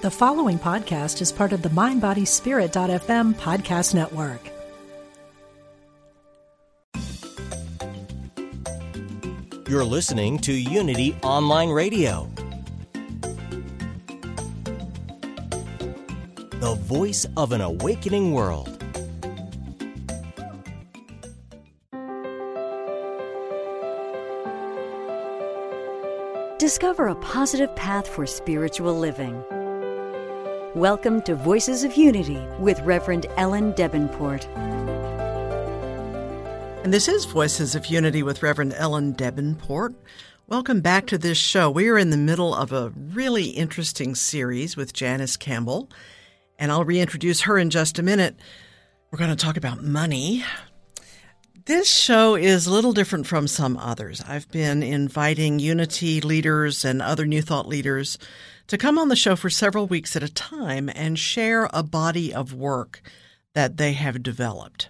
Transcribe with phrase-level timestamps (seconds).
[0.00, 4.38] The following podcast is part of the MindBodySpirit.fm podcast network.
[9.68, 12.30] You're listening to Unity Online Radio,
[16.60, 18.78] the voice of an awakening world.
[26.58, 29.42] Discover a positive path for spiritual living.
[30.78, 34.46] Welcome to Voices of Unity with Reverend Ellen Debenport.
[36.84, 39.96] And this is Voices of Unity with Reverend Ellen Debenport.
[40.46, 41.68] Welcome back to this show.
[41.68, 45.90] We are in the middle of a really interesting series with Janice Campbell,
[46.60, 48.38] and I'll reintroduce her in just a minute.
[49.10, 50.44] We're going to talk about money.
[51.64, 54.22] This show is a little different from some others.
[54.28, 58.16] I've been inviting Unity leaders and other New Thought leaders
[58.68, 62.32] to come on the show for several weeks at a time and share a body
[62.32, 63.02] of work
[63.54, 64.88] that they have developed.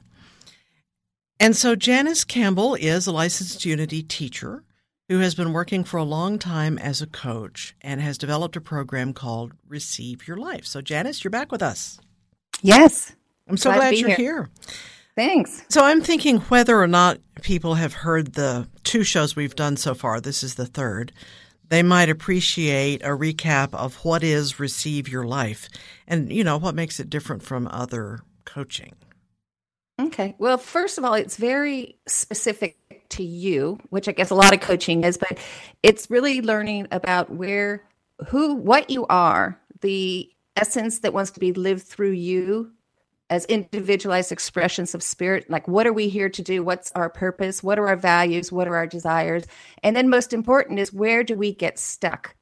[1.41, 4.65] And so Janice Campbell is a licensed Unity teacher
[5.09, 8.61] who has been working for a long time as a coach and has developed a
[8.61, 10.67] program called Receive Your Life.
[10.67, 11.99] So, Janice, you're back with us.
[12.61, 13.15] Yes.
[13.49, 14.17] I'm so glad, glad you're here.
[14.17, 14.49] here.
[15.17, 15.65] Thanks.
[15.71, 19.95] So, I'm thinking whether or not people have heard the two shows we've done so
[19.95, 21.13] far, this is the third
[21.69, 25.69] they might appreciate a recap of what is Receive Your Life
[26.07, 28.95] and, you know, what makes it different from other coaching.
[30.01, 30.35] Okay.
[30.39, 32.77] Well, first of all, it's very specific
[33.11, 35.39] to you, which I guess a lot of coaching is, but
[35.83, 37.83] it's really learning about where,
[38.29, 42.73] who, what you are, the essence that wants to be lived through you
[43.31, 46.63] as individualized expressions of spirit like what are we here to do?
[46.63, 47.63] What's our purpose?
[47.63, 48.51] What are our values?
[48.51, 49.45] What are our desires?
[49.83, 52.35] And then most important is where do we get stuck?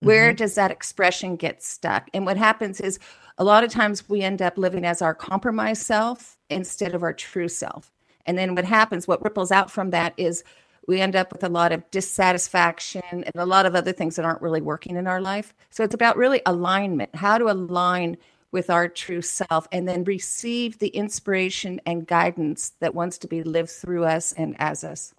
[0.00, 0.36] Where mm-hmm.
[0.36, 2.08] does that expression get stuck?
[2.12, 2.98] And what happens is
[3.38, 7.12] a lot of times we end up living as our compromised self instead of our
[7.12, 7.92] true self.
[8.26, 10.44] And then what happens what ripples out from that is
[10.88, 14.24] we end up with a lot of dissatisfaction and a lot of other things that
[14.24, 15.54] aren't really working in our life.
[15.70, 17.14] So it's about really alignment.
[17.14, 18.16] How to align
[18.52, 23.42] with our true self and then receive the inspiration and guidance that wants to be
[23.42, 25.14] lived through us and as us.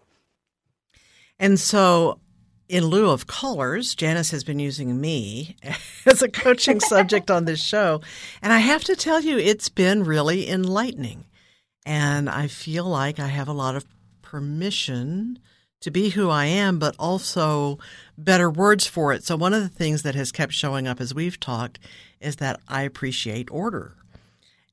[1.40, 2.20] And so,
[2.70, 5.58] in lieu of callers, Janice has been using me
[6.06, 8.02] as a coaching subject on this show.
[8.42, 11.26] And I have to tell you, it's been really enlightening.
[11.86, 13.86] And I feel like I have a lot of
[14.22, 15.40] permission
[15.84, 17.78] to be who I am, but also
[18.18, 19.24] better words for it.
[19.24, 21.78] So, one of the things that has kept showing up as we've talked
[22.20, 23.96] is that I appreciate order.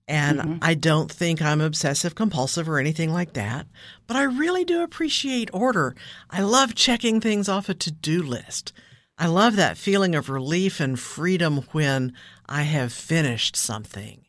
[0.07, 0.57] And mm-hmm.
[0.63, 3.67] I don't think I'm obsessive compulsive or anything like that,
[4.07, 5.95] but I really do appreciate order.
[6.31, 8.73] I love checking things off a to do list.
[9.19, 12.15] I love that feeling of relief and freedom when
[12.49, 14.25] I have finished something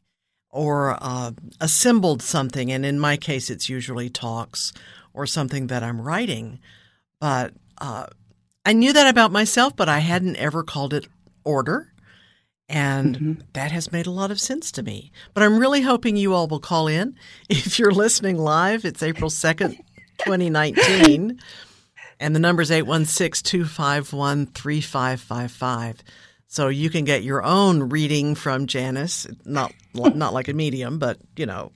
[0.50, 2.72] or uh, assembled something.
[2.72, 4.74] And in my case, it's usually talks
[5.13, 6.59] or something that I'm writing.
[7.19, 8.07] But uh,
[8.66, 11.07] I knew that about myself, but I hadn't ever called it
[11.44, 11.94] order.
[12.69, 13.41] And mm-hmm.
[13.53, 15.11] that has made a lot of sense to me.
[15.33, 17.16] But I'm really hoping you all will call in.
[17.49, 19.77] If you're listening live, it's April 2nd,
[20.19, 21.39] 2019.
[22.22, 26.03] And the number is 816 251 3555.
[26.47, 31.17] So you can get your own reading from Janice, not not like a medium, but
[31.35, 31.72] you know.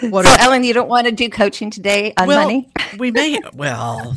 [0.00, 2.68] What so, are, Ellen, you don't want to do coaching today on well, money?
[2.98, 3.38] we may.
[3.54, 4.16] Well,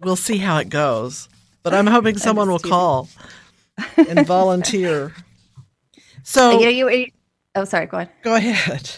[0.00, 1.28] we'll see how it goes.
[1.62, 3.08] But I'm hoping someone will call
[3.96, 5.14] and volunteer.
[6.22, 7.10] So, you, you, you,
[7.54, 8.08] oh, sorry, go on.
[8.22, 8.90] Go ahead.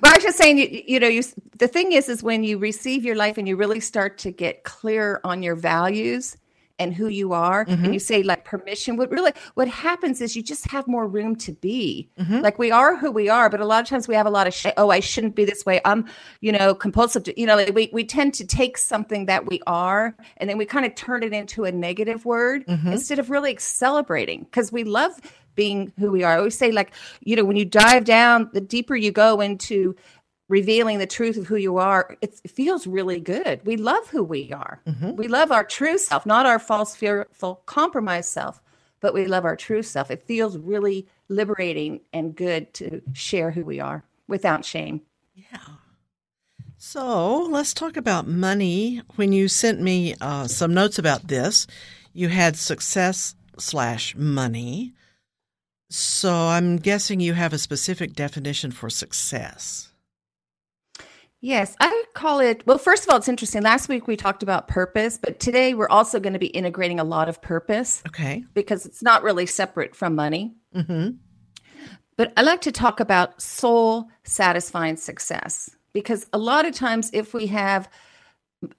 [0.00, 1.22] Well, I was just saying, you, you know, you,
[1.58, 4.62] the thing is, is when you receive your life and you really start to get
[4.62, 6.36] clear on your values
[6.78, 7.84] and who you are, mm-hmm.
[7.84, 8.96] and you say like permission.
[8.96, 12.08] What really, what happens is you just have more room to be.
[12.18, 12.40] Mm-hmm.
[12.40, 14.46] Like we are who we are, but a lot of times we have a lot
[14.46, 15.80] of sh- oh, I shouldn't be this way.
[15.84, 16.06] I'm,
[16.40, 17.24] you know, compulsive.
[17.24, 20.58] To, you know, like we we tend to take something that we are, and then
[20.58, 22.92] we kind of turn it into a negative word mm-hmm.
[22.92, 25.12] instead of really celebrating because we love
[25.54, 26.34] being who we are.
[26.34, 29.94] I always say, like, you know, when you dive down, the deeper you go into
[30.52, 33.64] revealing the truth of who you are, it feels really good.
[33.64, 34.82] We love who we are.
[34.86, 35.16] Mm-hmm.
[35.16, 38.60] We love our true self, not our false, fearful, compromised self,
[39.00, 40.10] but we love our true self.
[40.10, 45.00] It feels really liberating and good to share who we are without shame.
[45.34, 45.56] Yeah.
[46.76, 49.00] So let's talk about money.
[49.16, 51.66] When you sent me uh, some notes about this,
[52.12, 54.92] you had success slash money.
[55.88, 59.91] So I'm guessing you have a specific definition for success.
[61.44, 62.64] Yes, I call it.
[62.68, 63.62] Well, first of all, it's interesting.
[63.62, 67.04] Last week we talked about purpose, but today we're also going to be integrating a
[67.04, 68.00] lot of purpose.
[68.06, 68.44] Okay.
[68.54, 70.54] Because it's not really separate from money.
[70.72, 71.16] Mm-hmm.
[72.16, 77.34] But I like to talk about soul satisfying success because a lot of times, if
[77.34, 77.90] we have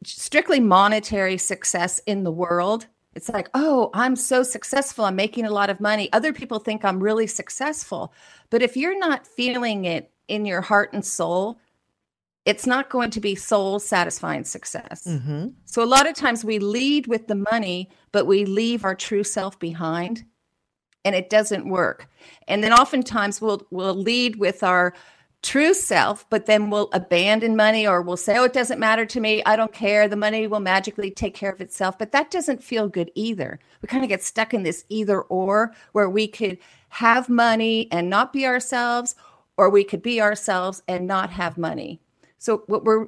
[0.06, 5.04] strictly monetary success in the world, it's like, oh, I'm so successful.
[5.04, 6.08] I'm making a lot of money.
[6.14, 8.14] Other people think I'm really successful.
[8.50, 11.60] But if you're not feeling it in your heart and soul,
[12.46, 15.06] it's not going to be soul satisfying success.
[15.08, 15.50] Mm-hmm.
[15.66, 19.24] So a lot of times we lead with the money, but we leave our true
[19.24, 20.26] self behind
[21.06, 22.10] and it doesn't work.
[22.48, 24.94] And then oftentimes we'll we'll lead with our
[25.42, 29.20] true self, but then we'll abandon money or we'll say, oh, it doesn't matter to
[29.20, 29.44] me.
[29.46, 30.08] I don't care.
[30.08, 32.00] The money will magically take care of itself.
[32.00, 33.60] But that doesn't feel good either.
[33.82, 36.58] We kind of get stuck in this either or where we could
[36.90, 39.16] have money and not be ourselves,
[39.58, 42.00] or we could be ourselves and not have money.
[42.44, 43.08] So, what we're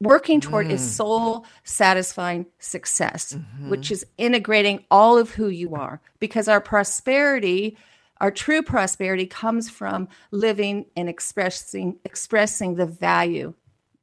[0.00, 0.70] working toward mm.
[0.70, 3.68] is soul satisfying success, mm-hmm.
[3.68, 7.76] which is integrating all of who you are because our prosperity
[8.22, 13.52] our true prosperity comes from living and expressing expressing the value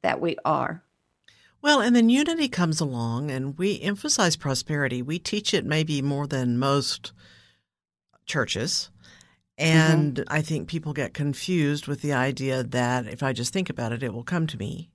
[0.02, 0.84] that we are.
[1.60, 5.02] Well, and then unity comes along and we emphasize prosperity.
[5.02, 7.12] We teach it maybe more than most
[8.26, 8.90] churches.
[9.58, 10.32] And mm-hmm.
[10.32, 14.04] I think people get confused with the idea that if I just think about it,
[14.04, 14.88] it will come to me.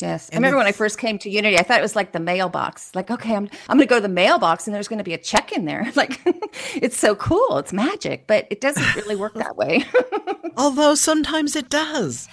[0.00, 0.28] Yes.
[0.28, 2.20] And I remember when I first came to Unity, I thought it was like the
[2.20, 2.92] mailbox.
[2.94, 5.14] Like, okay, I'm I'm going to go to the mailbox and there's going to be
[5.14, 5.90] a check in there.
[5.94, 6.20] Like
[6.74, 7.58] it's so cool.
[7.58, 9.84] It's magic, but it doesn't really work that way.
[10.56, 12.28] Although sometimes it does.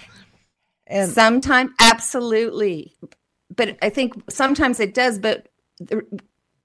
[0.88, 2.96] And sometimes absolutely.
[3.54, 5.48] But I think sometimes it does, but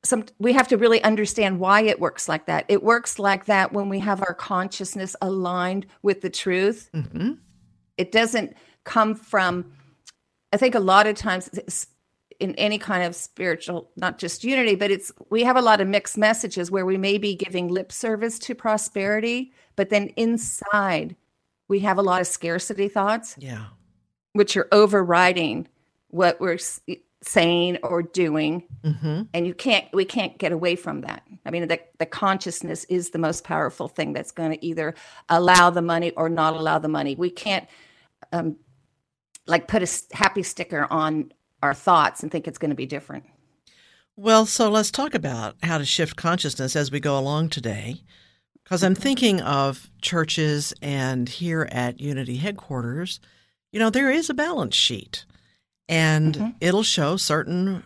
[0.04, 2.66] some we have to really understand why it works like that.
[2.68, 6.90] It works like that when we have our consciousness aligned with the truth.
[6.94, 7.34] Mm-hmm.
[7.98, 9.74] It doesn't come from
[10.54, 11.50] I think a lot of times
[12.40, 15.88] in any kind of spiritual, not just unity, but it's we have a lot of
[15.88, 21.16] mixed messages where we may be giving lip service to prosperity, but then inside
[21.68, 23.36] we have a lot of scarcity thoughts.
[23.38, 23.66] Yeah.
[24.34, 25.68] Which are overriding
[26.10, 26.60] what we're
[27.24, 28.64] saying or doing.
[28.84, 29.24] Mm-hmm.
[29.34, 31.24] And you can't, we can't get away from that.
[31.46, 34.94] I mean, the, the consciousness is the most powerful thing that's going to either
[35.30, 37.16] allow the money or not allow the money.
[37.16, 37.68] We can't
[38.31, 38.58] um,
[39.48, 41.31] like put a happy sticker on
[41.64, 43.25] our thoughts and think it's going to be different.
[44.16, 48.02] Well, so let's talk about how to shift consciousness as we go along today.
[48.63, 53.22] Because I'm thinking of churches and here at Unity headquarters,
[53.72, 55.25] you know, there is a balance sheet
[55.88, 56.50] and mm-hmm.
[56.60, 57.84] it'll show certain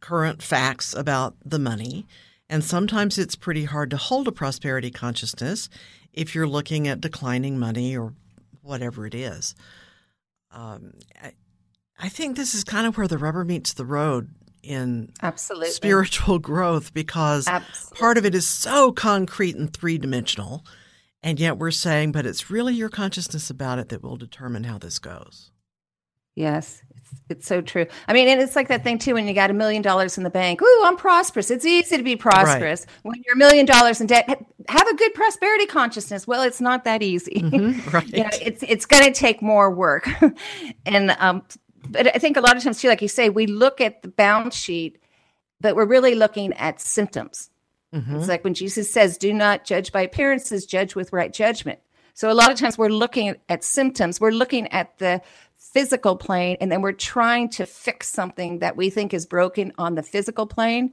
[0.00, 2.06] current facts about the money.
[2.50, 5.68] And sometimes it's pretty hard to hold a prosperity consciousness
[6.12, 8.14] if you're looking at declining money or
[8.62, 9.54] whatever it is
[10.50, 10.92] um,
[11.22, 11.32] I,
[11.98, 14.30] I think this is kind of where the rubber meets the road
[14.62, 17.98] in absolutely spiritual growth because absolutely.
[17.98, 20.64] part of it is so concrete and three dimensional,
[21.22, 24.78] and yet we're saying, but it's really your consciousness about it that will determine how
[24.78, 25.50] this goes.
[26.34, 26.82] Yes,
[27.28, 27.86] it's, so true.
[28.06, 30.24] I mean, and it's like that thing too when you got a million dollars in
[30.24, 30.62] the bank.
[30.62, 31.50] Ooh, I'm prosperous.
[31.50, 32.86] It's easy to be prosperous.
[32.86, 32.96] Right.
[33.02, 34.28] When you're a million dollars in debt,
[34.68, 36.26] have a good prosperity consciousness.
[36.26, 37.42] Well, it's not that easy.
[37.44, 38.08] Mm-hmm, right.
[38.14, 40.08] you know, it's it's going to take more work.
[40.86, 41.42] and um,
[41.88, 44.08] but I think a lot of times too, like you say, we look at the
[44.08, 45.00] balance sheet,
[45.60, 47.50] but we're really looking at symptoms.
[47.94, 48.16] Mm-hmm.
[48.16, 51.78] It's like when Jesus says, "Do not judge by appearances; judge with right judgment."
[52.18, 54.20] So a lot of times we're looking at symptoms.
[54.20, 55.22] We're looking at the
[55.78, 59.94] physical plane and then we're trying to fix something that we think is broken on
[59.94, 60.92] the physical plane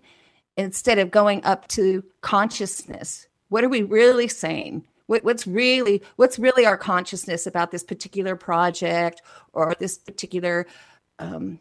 [0.57, 3.27] instead of going up to consciousness.
[3.49, 4.85] What are we really saying?
[5.07, 9.23] What, what's really what's really our consciousness about this particular project
[9.53, 10.67] or this particular
[11.17, 11.59] um,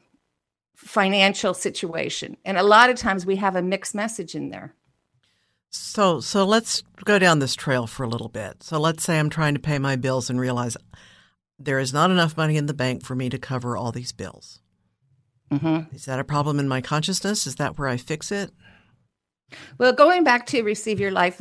[0.74, 2.36] financial situation?
[2.44, 4.74] And a lot of times we have a mixed message in there.
[5.70, 8.62] So so let's go down this trail for a little bit.
[8.62, 10.76] So let's say i'm trying to pay my bills and realize
[11.58, 14.60] there is not enough money in the bank for me to cover all these bills.
[15.52, 15.94] Mm-hmm.
[15.94, 17.46] Is that a problem in my consciousness?
[17.46, 18.50] Is that where I fix it?
[19.78, 21.40] Well, going back to receive your life,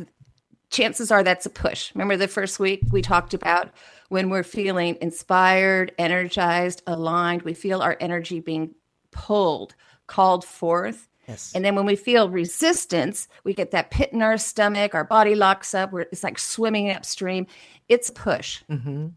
[0.70, 1.90] chances are that's a push.
[1.94, 3.70] Remember the first week we talked about
[4.08, 8.74] when we're feeling inspired, energized, aligned, we feel our energy being
[9.10, 9.74] pulled,
[10.06, 11.08] called forth.
[11.26, 11.52] Yes.
[11.54, 15.34] And then when we feel resistance, we get that pit in our stomach, our body
[15.34, 17.46] locks up, it's like swimming upstream.
[17.88, 18.62] It's push.
[18.70, 19.08] Mm-hmm.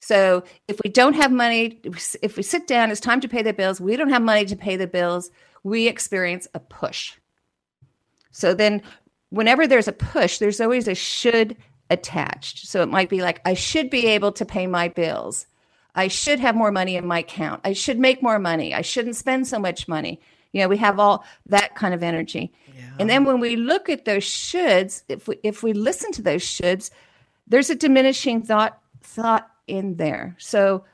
[0.00, 1.80] So if we don't have money,
[2.22, 4.56] if we sit down, it's time to pay the bills, we don't have money to
[4.56, 5.30] pay the bills,
[5.64, 7.14] we experience a push.
[8.30, 8.82] So then,
[9.30, 11.56] whenever there's a push, there's always a should
[11.90, 12.66] attached.
[12.66, 15.46] So it might be like, I should be able to pay my bills.
[15.94, 17.62] I should have more money in my account.
[17.64, 18.74] I should make more money.
[18.74, 20.20] I shouldn't spend so much money.
[20.52, 22.52] You know, we have all that kind of energy.
[22.76, 22.90] Yeah.
[23.00, 26.42] And then when we look at those shoulds, if we if we listen to those
[26.42, 26.90] shoulds,
[27.46, 30.36] there's a diminishing thought thought in there.
[30.38, 30.84] So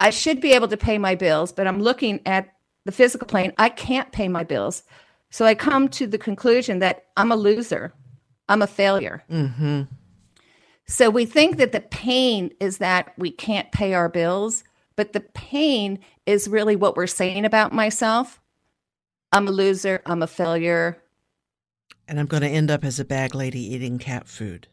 [0.00, 2.52] I should be able to pay my bills, but I'm looking at
[2.84, 3.52] the physical plane.
[3.58, 4.82] I can't pay my bills.
[5.30, 7.92] So I come to the conclusion that I'm a loser.
[8.48, 9.24] I'm a failure.
[9.30, 9.82] Mm-hmm.
[10.86, 14.62] So we think that the pain is that we can't pay our bills,
[14.94, 18.40] but the pain is really what we're saying about myself.
[19.32, 20.00] I'm a loser.
[20.06, 21.02] I'm a failure.
[22.06, 24.68] And I'm going to end up as a bag lady eating cat food.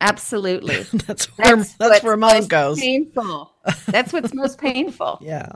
[0.00, 0.82] Absolutely.
[1.06, 2.80] that's where that's, what's where mine most goes.
[2.80, 3.52] Painful.
[3.86, 5.18] That's what's most painful.
[5.22, 5.52] Yeah.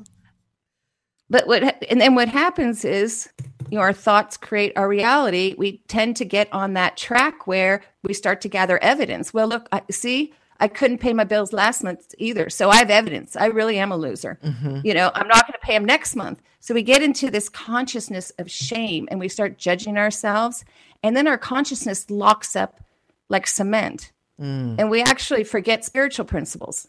[1.30, 3.28] But what and then what happens is
[3.68, 5.54] you know our thoughts create our reality.
[5.58, 9.34] We tend to get on that track where we start to gather evidence.
[9.34, 12.88] Well, look, I, see, I couldn't pay my bills last month either, so I have
[12.88, 13.36] evidence.
[13.36, 14.38] I really am a loser.
[14.42, 14.80] Mm-hmm.
[14.84, 16.40] You know, I'm not going to pay them next month.
[16.60, 20.64] So we get into this consciousness of shame, and we start judging ourselves,
[21.02, 22.80] and then our consciousness locks up
[23.28, 24.12] like cement,
[24.78, 26.88] and we actually forget spiritual principles.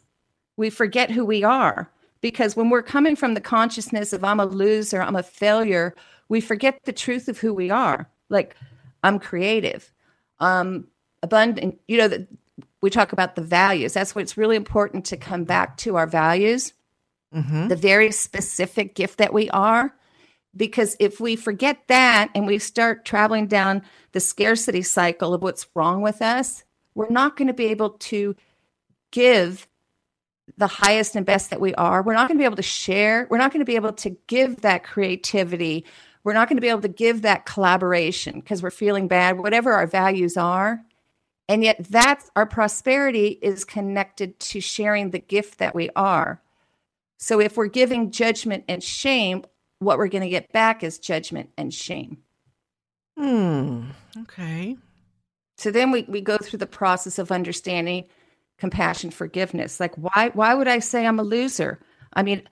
[0.58, 1.90] We forget who we are
[2.22, 5.96] because when we're coming from the consciousness of I'm a loser, I'm a failure,
[6.28, 8.10] we forget the truth of who we are.
[8.30, 8.56] Like
[9.04, 9.92] I'm creative,
[10.40, 10.88] um,
[11.24, 11.80] abundant.
[11.88, 12.28] You know that
[12.82, 13.94] we talk about the values.
[13.94, 16.74] That's what's really important to come back to our values,
[17.68, 19.94] the very specific gift that we are.
[20.60, 25.66] Because if we forget that and we start traveling down the scarcity cycle of what's
[25.74, 28.36] wrong with us, we're not going to be able to
[29.12, 29.70] give
[30.58, 32.04] the highest and best that we are.
[32.04, 33.26] We're not going to be able to share.
[33.30, 35.86] We're not going to be able to give that creativity.
[36.26, 39.72] We're not going to be able to give that collaboration because we're feeling bad, whatever
[39.72, 40.84] our values are.
[41.48, 46.42] And yet, that's our prosperity is connected to sharing the gift that we are.
[47.18, 49.46] So, if we're giving judgment and shame,
[49.80, 52.20] what we're going to get back is judgment and shame.
[53.18, 53.86] Hmm.
[54.22, 54.78] Okay.
[55.58, 58.06] So then we, we go through the process of understanding
[58.58, 59.80] compassion, forgiveness.
[59.80, 61.80] Like why why would I say I'm a loser?
[62.14, 62.44] I mean,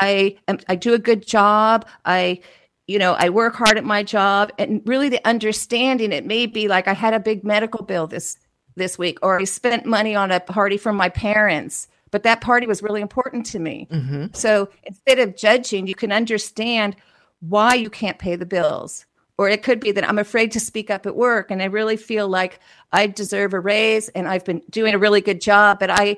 [0.00, 1.86] I am, I do a good job.
[2.04, 2.40] I
[2.86, 6.68] you know, I work hard at my job and really the understanding it may be
[6.68, 8.36] like I had a big medical bill this
[8.76, 12.66] this week or I spent money on a party for my parents, but that party
[12.66, 13.88] was really important to me.
[13.90, 14.26] Mm-hmm.
[14.32, 16.96] So instead of judging, you can understand
[17.40, 19.06] why you can't pay the bills.
[19.38, 21.98] Or it could be that I'm afraid to speak up at work and I really
[21.98, 22.58] feel like
[22.92, 26.16] I deserve a raise and I've been doing a really good job, but I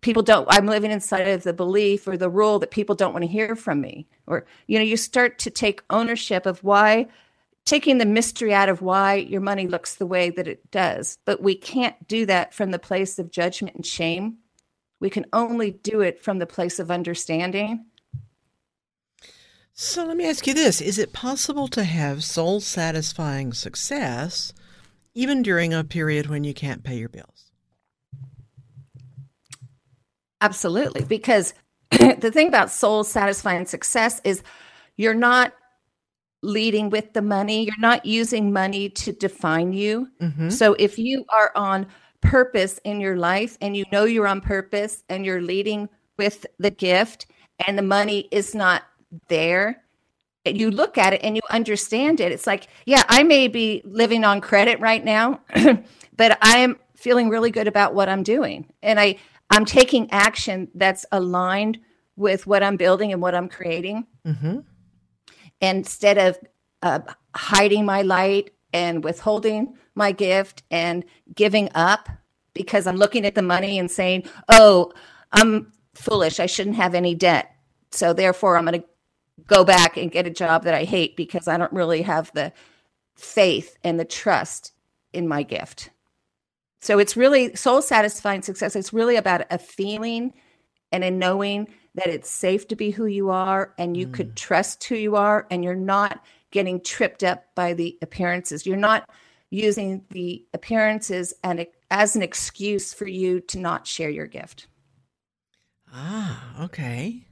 [0.00, 3.22] people don't I'm living inside of the belief or the rule that people don't want
[3.22, 4.08] to hear from me.
[4.26, 7.06] Or you know, you start to take ownership of why
[7.64, 11.18] taking the mystery out of why your money looks the way that it does.
[11.24, 14.38] But we can't do that from the place of judgment and shame.
[15.02, 17.86] We can only do it from the place of understanding.
[19.72, 24.52] So let me ask you this Is it possible to have soul satisfying success
[25.12, 27.50] even during a period when you can't pay your bills?
[30.40, 31.04] Absolutely.
[31.04, 31.52] Because
[31.90, 34.44] the thing about soul satisfying success is
[34.96, 35.52] you're not
[36.42, 40.06] leading with the money, you're not using money to define you.
[40.20, 40.50] Mm-hmm.
[40.50, 41.88] So if you are on
[42.22, 46.70] purpose in your life and you know you're on purpose and you're leading with the
[46.70, 47.26] gift
[47.66, 48.84] and the money is not
[49.28, 49.82] there,
[50.44, 52.32] you look at it and you understand it.
[52.32, 55.40] It's like, yeah, I may be living on credit right now,
[56.16, 58.66] but I'm feeling really good about what I'm doing.
[58.82, 59.16] And I
[59.50, 61.78] I'm taking action that's aligned
[62.16, 64.06] with what I'm building and what I'm creating.
[65.60, 66.38] Instead of
[66.82, 67.00] uh,
[67.36, 72.08] hiding my light and withholding my gift and giving up
[72.54, 74.92] because I'm looking at the money and saying, "Oh,
[75.32, 76.40] I'm foolish.
[76.40, 77.50] I shouldn't have any debt."
[77.90, 78.86] So therefore, I'm going to
[79.46, 82.52] go back and get a job that I hate because I don't really have the
[83.16, 84.72] faith and the trust
[85.12, 85.90] in my gift.
[86.80, 88.74] So it's really soul satisfying success.
[88.74, 90.32] It's really about a feeling
[90.90, 94.36] and a knowing that it's safe to be who you are and you could mm.
[94.36, 98.66] trust who you are and you're not getting tripped up by the appearances.
[98.66, 99.08] You're not
[99.50, 104.66] using the appearances and as an excuse for you to not share your gift,
[105.92, 107.26] Ah, okay.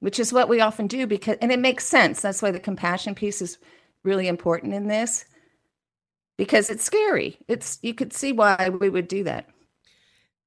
[0.00, 2.20] which is what we often do because and it makes sense.
[2.20, 3.58] That's why the compassion piece is
[4.04, 5.24] really important in this
[6.36, 7.38] because it's scary.
[7.48, 9.48] It's you could see why we would do that.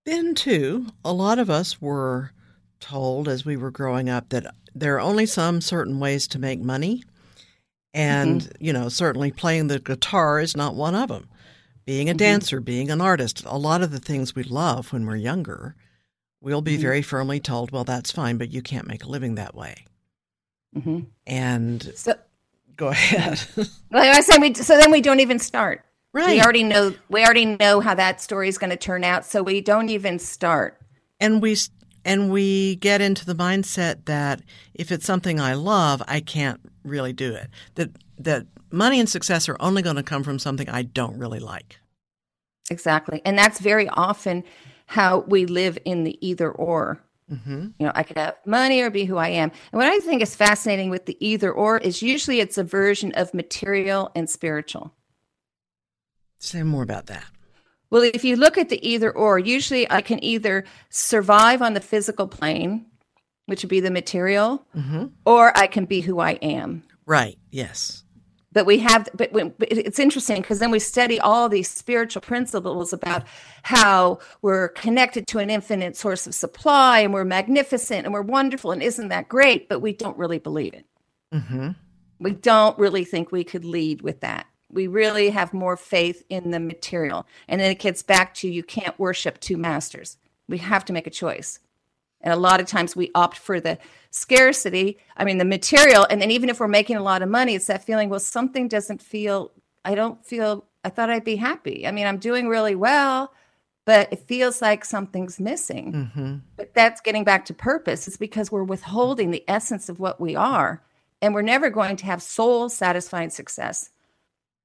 [0.06, 2.32] Then, too, a lot of us were
[2.80, 6.60] told as we were growing up that there are only some certain ways to make
[6.62, 7.04] money.
[7.96, 8.00] Mm-hmm.
[8.00, 11.28] And, you know, certainly playing the guitar is not one of them.
[11.86, 12.18] Being a mm-hmm.
[12.18, 15.76] dancer, being an artist, a lot of the things we love when we're younger,
[16.40, 16.82] we'll be mm-hmm.
[16.82, 19.86] very firmly told, well, that's fine, but you can't make a living that way.
[21.28, 22.16] And So,
[22.78, 23.42] go ahead.
[23.92, 25.84] like I said, we so then we don't even start.
[26.14, 26.30] Right.
[26.30, 29.44] We already know we already know how that story is going to turn out, so
[29.44, 30.80] we don't even start.
[31.20, 31.56] and we
[32.06, 34.42] and we get into the mindset that
[34.74, 37.50] if it's something I love, I can't really do it.
[37.76, 41.40] That that money and success are only going to come from something I don't really
[41.40, 41.80] like.
[42.70, 43.22] Exactly.
[43.26, 44.44] And that's very often
[44.86, 47.02] how we live in the either or.
[47.32, 47.68] Mm-hmm.
[47.80, 49.52] You know, I could have money or be who I am.
[49.72, 53.14] And what I think is fascinating with the either or is usually it's a version
[53.14, 54.94] of material and spiritual.
[56.40, 57.24] Say more about that.
[57.92, 61.82] Well, if you look at the either or, usually I can either survive on the
[61.82, 62.86] physical plane,
[63.46, 64.66] which would be the material,
[65.26, 66.84] or I can be who I am.
[67.06, 67.38] Right.
[67.52, 68.04] Yes.
[68.54, 72.22] but we have but, when, but it's interesting because then we study all these spiritual
[72.22, 73.24] principles about
[73.64, 78.72] how we're connected to an infinite source of supply and we're magnificent and we're wonderful
[78.72, 80.86] and isn't that great but we don't really believe it
[81.34, 81.70] Mm-hmm.
[82.20, 86.52] we don't really think we could lead with that we really have more faith in
[86.52, 90.86] the material and then it gets back to you can't worship two masters we have
[90.86, 91.60] to make a choice
[92.24, 93.78] and a lot of times we opt for the
[94.12, 96.06] scarcity, I mean, the material.
[96.10, 98.68] And then even if we're making a lot of money, it's that feeling, well, something
[98.68, 99.52] doesn't feel,
[99.84, 101.88] I don't feel, I thought I'd be happy.
[101.88, 103.34] I mean, I'm doing really well,
[103.86, 105.94] but it feels like something's missing.
[105.94, 106.36] Mm-hmm.
[106.56, 108.08] But that's getting back to purpose.
[108.08, 110.84] It's because we're withholding the essence of what we are.
[111.24, 113.90] And we're never going to have soul satisfying success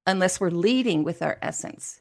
[0.07, 2.01] unless we're leading with our essence.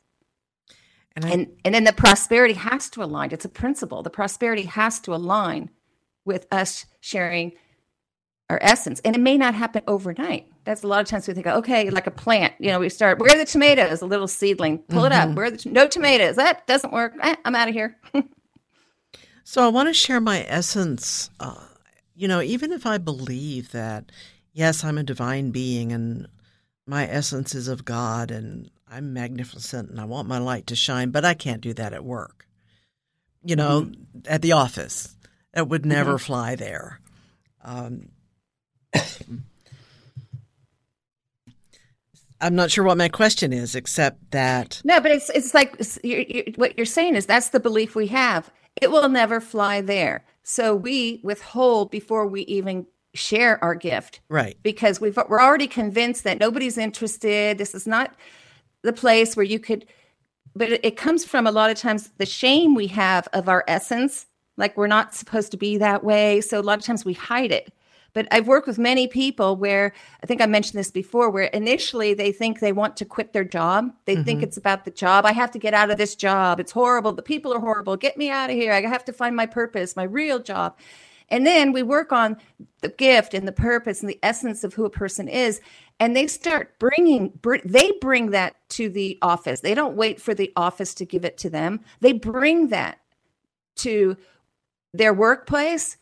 [1.16, 3.32] And, I, and and then the prosperity has to align.
[3.32, 4.04] It's a principle.
[4.04, 5.70] The prosperity has to align
[6.26, 7.54] with us sharing
[8.50, 9.00] our essence.
[9.06, 10.48] And it may not happen overnight.
[10.66, 13.20] That's a lot of times we think okay like a plant you know we start
[13.20, 14.02] where are the tomatoes?
[14.02, 14.80] A little seedling.
[14.80, 15.36] Pull it up.
[15.36, 16.36] Where are the no tomatoes?
[16.36, 17.14] That doesn't work.
[17.22, 17.98] Eh, i'm out of here.
[19.48, 21.30] So I want to share my essence.
[21.40, 21.68] Uh,
[22.16, 24.12] you know, even if I believe that,
[24.54, 26.28] yes, I'm a divine being and
[26.88, 31.10] my essence is of God and I'm magnificent and I want my light to shine,
[31.10, 32.48] but I can't do that at work.
[33.44, 33.92] You know,
[34.28, 35.16] at the office,
[35.54, 37.00] it would never fly there.
[37.64, 38.10] Um,
[42.42, 45.98] I'm not sure what my question is, except that no but it's it's like it's,
[46.04, 48.52] you're, you're, what you're saying is that's the belief we have.
[48.82, 50.24] It will never fly there.
[50.44, 56.24] So we withhold before we even share our gift right, because we've we're already convinced
[56.24, 57.58] that nobody's interested.
[57.58, 58.14] This is not
[58.82, 59.86] the place where you could.
[60.58, 63.66] But it, it comes from a lot of times the shame we have of our
[63.68, 64.26] essence,
[64.56, 66.40] like we're not supposed to be that way.
[66.40, 67.74] So a lot of times we hide it.
[68.14, 69.92] But I've worked with many people where
[70.24, 73.44] I think I mentioned this before, where initially they think they want to quit their
[73.44, 73.92] job.
[74.06, 74.44] They think mm-hmm.
[74.46, 75.26] it's about the job.
[75.26, 76.62] I have to get out of this job.
[76.62, 77.12] It's horrible.
[77.12, 77.98] The people are horrible.
[77.98, 78.72] Get me out of here.
[78.72, 80.78] I have to find my purpose, my real job.
[81.30, 82.38] And then we work on
[82.82, 85.62] the gift and the purpose and the essence of who a person is.
[86.00, 89.62] And they start bringing, br- they bring that to the office.
[89.62, 91.82] They don't wait for the office to give it to them.
[92.02, 93.00] They bring that
[93.78, 94.18] to
[94.94, 95.98] their workplace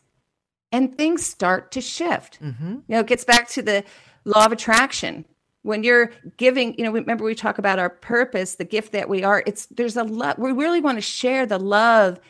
[0.72, 2.40] and things start to shift.
[2.42, 2.72] mm-hmm.
[2.72, 3.84] You know, it gets back to the
[4.24, 5.24] law of attraction.
[5.62, 9.22] When you're giving, you know, remember we talk about our purpose, the gift that we
[9.22, 9.42] are.
[9.46, 10.38] It's there's a lot.
[10.38, 12.20] We really want to share the love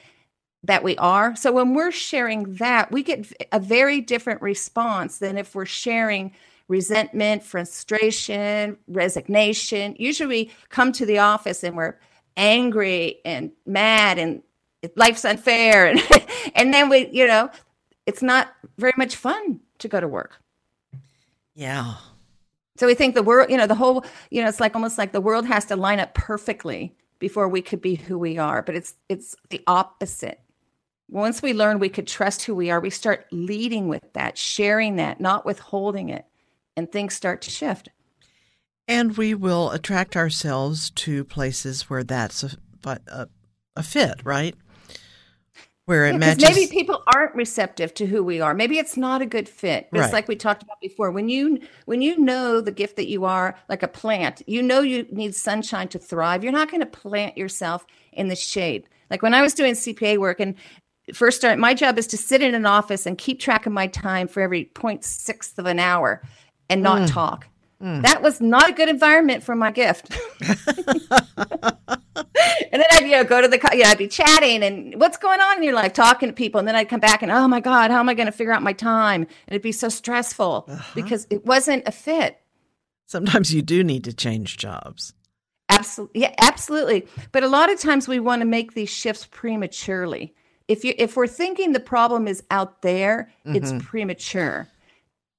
[0.64, 1.36] that we are.
[1.36, 6.32] So when we're sharing that, we get a very different response than if we're sharing
[6.68, 9.96] resentment, frustration, resignation.
[9.98, 11.98] Usually we come to the office and we're
[12.36, 14.42] angry and mad and
[14.96, 16.02] life's unfair and
[16.54, 17.50] and then we, you know,
[18.06, 20.40] it's not very much fun to go to work.
[21.54, 21.94] yeah,
[22.78, 25.12] So we think the world, you know, the whole, you know, it's like almost like
[25.12, 28.74] the world has to line up perfectly before we could be who we are, but
[28.76, 30.40] it's it's the opposite.
[31.08, 34.96] Once we learn we could trust who we are, we start leading with that, sharing
[34.96, 36.24] that, not withholding it,
[36.76, 37.88] and things start to shift.
[38.88, 42.50] and we will attract ourselves to places where that's a
[43.08, 43.28] a,
[43.76, 44.54] a fit, right?
[45.86, 46.42] Where it Yeah, matches.
[46.42, 48.54] maybe people aren't receptive to who we are.
[48.54, 49.88] Maybe it's not a good fit.
[49.92, 50.04] But Right.
[50.04, 51.10] It's like we talked about before.
[51.10, 54.80] When you when you know the gift that you are, like a plant, you know
[54.80, 56.42] you need sunshine to thrive.
[56.42, 58.88] You're not going to plant yourself in the shade.
[59.10, 60.54] Like when I was doing CPA work and
[61.12, 63.86] first start, my job is to sit in an office and keep track of my
[63.88, 66.22] time for every 0.6th of an hour
[66.70, 67.12] and not Mm.
[67.12, 67.46] talk.
[67.80, 70.08] That was not a good environment for my gift.
[70.40, 71.76] and
[72.72, 75.40] then I'd you know go to the co- yeah I'd be chatting and what's going
[75.40, 77.60] on in your life talking to people and then I'd come back and oh my
[77.60, 80.68] god how am I going to figure out my time and it'd be so stressful
[80.94, 82.40] because it wasn't a fit
[83.06, 85.12] Sometimes you do need to change jobs.
[85.68, 90.34] absolutely yeah absolutely but a lot of times we want to make these shifts prematurely
[90.68, 93.78] if you if we're thinking the problem is out there it's mm-hmm.
[93.78, 94.68] premature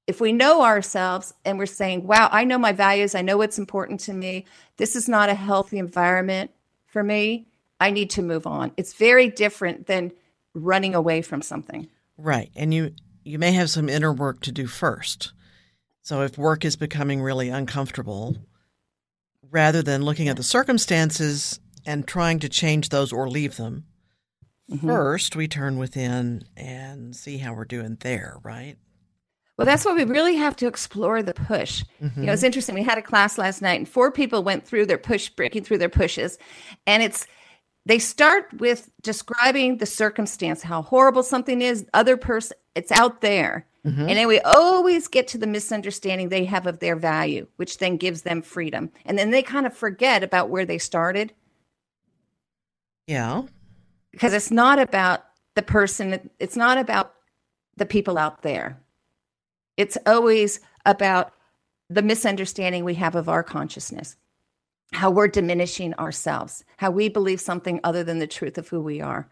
[0.07, 3.57] if we know ourselves and we're saying, wow, I know my values, I know what's
[3.57, 4.45] important to me,
[4.77, 6.51] this is not a healthy environment
[6.85, 7.47] for me,
[7.79, 8.71] I need to move on.
[8.77, 10.11] It's very different than
[10.53, 11.88] running away from something.
[12.17, 12.51] Right.
[12.55, 15.33] And you you may have some inner work to do first.
[16.01, 18.38] So if work is becoming really uncomfortable,
[19.49, 23.85] rather than looking at the circumstances and trying to change those or leave them,
[24.71, 24.88] mm-hmm.
[24.88, 28.78] first we turn within and see how we're doing there, right?
[29.58, 31.84] Well, that's why we really have to explore the push.
[32.01, 32.19] Mm-hmm.
[32.19, 32.47] You know, it's mm-hmm.
[32.47, 32.75] interesting.
[32.75, 35.78] We had a class last night, and four people went through their push, breaking through
[35.78, 36.38] their pushes,
[36.86, 37.25] and it's
[37.86, 43.67] they start with describing the circumstance, how horrible something is, other person, it's out there.
[43.86, 44.01] Mm-hmm.
[44.01, 47.97] And then we always get to the misunderstanding they have of their value, which then
[47.97, 48.89] gives them freedom.
[49.06, 51.34] And then they kind of forget about where they started.
[53.06, 53.43] Yeah.
[54.15, 55.25] Because it's not about
[55.56, 57.13] the person, it's not about
[57.75, 58.80] the people out there.
[59.75, 61.34] It's always about
[61.89, 64.15] the misunderstanding we have of our consciousness,
[64.93, 69.01] how we're diminishing ourselves, how we believe something other than the truth of who we
[69.01, 69.28] are.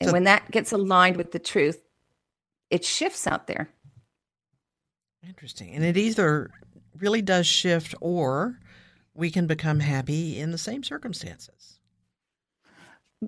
[0.00, 1.82] And so, when that gets aligned with the truth,
[2.70, 3.68] it shifts out there.
[5.28, 5.74] Interesting.
[5.74, 6.50] And it either
[6.98, 8.58] really does shift or
[9.12, 11.73] we can become happy in the same circumstances.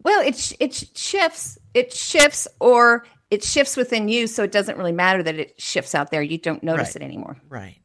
[0.04, 1.58] Well, it it shifts.
[1.74, 5.94] It shifts or it shifts within you so it doesn't really matter that it shifts
[5.94, 6.22] out there.
[6.22, 6.96] You don't notice right.
[6.96, 7.36] it anymore.
[7.48, 7.76] Right.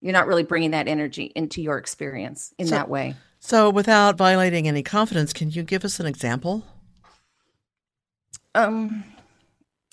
[0.00, 3.14] You're not really bringing that energy into your experience in so, that way.
[3.40, 6.64] so without violating any confidence can you give us an example?
[8.54, 9.04] Um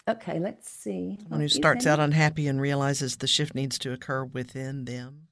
[0.08, 1.18] okay let's see.
[1.22, 5.28] Someone who starts out unhappy and realizes the shift needs to occur within them.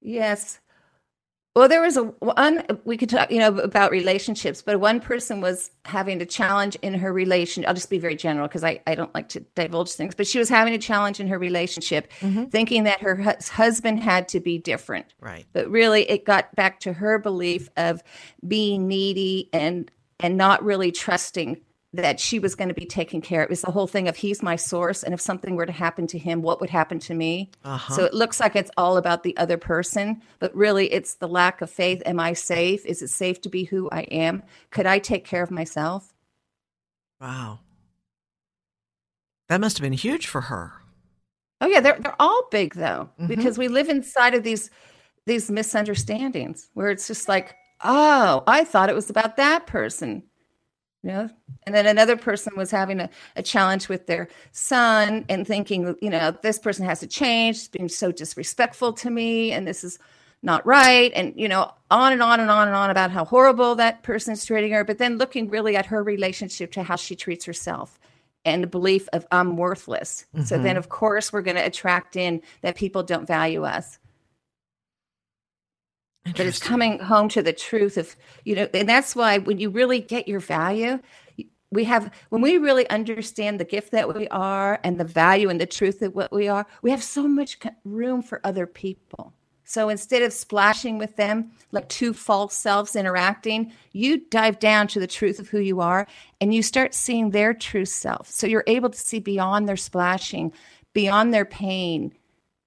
[0.00, 0.58] Yes
[1.54, 5.42] well, there was a one we could talk, you know, about relationships, but one person
[5.42, 7.66] was having a challenge in her relation.
[7.66, 10.38] I'll just be very general because I, I don't like to divulge things, but she
[10.38, 12.46] was having a challenge in her relationship, mm-hmm.
[12.46, 15.12] thinking that her hu- husband had to be different.
[15.20, 15.44] Right.
[15.52, 18.02] But really, it got back to her belief of
[18.46, 21.60] being needy and and not really trusting
[21.94, 23.46] that she was going to be taken care of.
[23.46, 26.06] It was the whole thing of he's my source, and if something were to happen
[26.08, 27.50] to him, what would happen to me?
[27.64, 27.94] Uh-huh.
[27.94, 31.60] So it looks like it's all about the other person, but really it's the lack
[31.60, 32.02] of faith.
[32.06, 32.86] Am I safe?
[32.86, 34.42] Is it safe to be who I am?
[34.70, 36.14] Could I take care of myself?
[37.20, 37.60] Wow.
[39.48, 40.72] That must have been huge for her.
[41.60, 43.26] Oh yeah, they're they're all big though, mm-hmm.
[43.26, 44.70] because we live inside of these
[45.26, 50.24] these misunderstandings where it's just like, oh, I thought it was about that person
[51.02, 51.28] you know
[51.64, 56.10] and then another person was having a, a challenge with their son and thinking you
[56.10, 59.98] know this person has to change it's being so disrespectful to me and this is
[60.42, 63.74] not right and you know on and on and on and on about how horrible
[63.74, 67.14] that person is treating her but then looking really at her relationship to how she
[67.14, 67.98] treats herself
[68.44, 70.44] and the belief of i'm worthless mm-hmm.
[70.44, 70.78] so then mm-hmm.
[70.78, 73.98] of course we're going to attract in that people don't value us
[76.24, 79.70] but it's coming home to the truth of you know and that's why when you
[79.70, 80.98] really get your value
[81.72, 85.60] we have when we really understand the gift that we are and the value and
[85.60, 89.32] the truth of what we are we have so much room for other people.
[89.64, 95.00] So instead of splashing with them like two false selves interacting you dive down to
[95.00, 96.06] the truth of who you are
[96.40, 98.28] and you start seeing their true self.
[98.28, 100.52] So you're able to see beyond their splashing
[100.92, 102.12] beyond their pain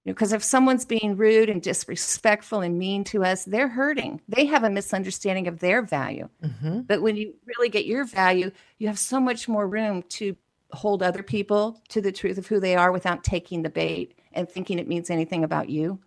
[0.05, 4.21] because if someone's being rude and disrespectful and mean to us, they're hurting.
[4.29, 6.29] They have a misunderstanding of their value.
[6.43, 6.81] Mm-hmm.
[6.81, 10.35] But when you really get your value, you have so much more room to
[10.71, 14.47] hold other people to the truth of who they are without taking the bait and
[14.47, 15.99] thinking it means anything about you.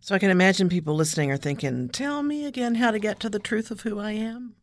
[0.00, 3.28] So I can imagine people listening are thinking, "Tell me again how to get to
[3.28, 4.54] the truth of who I am."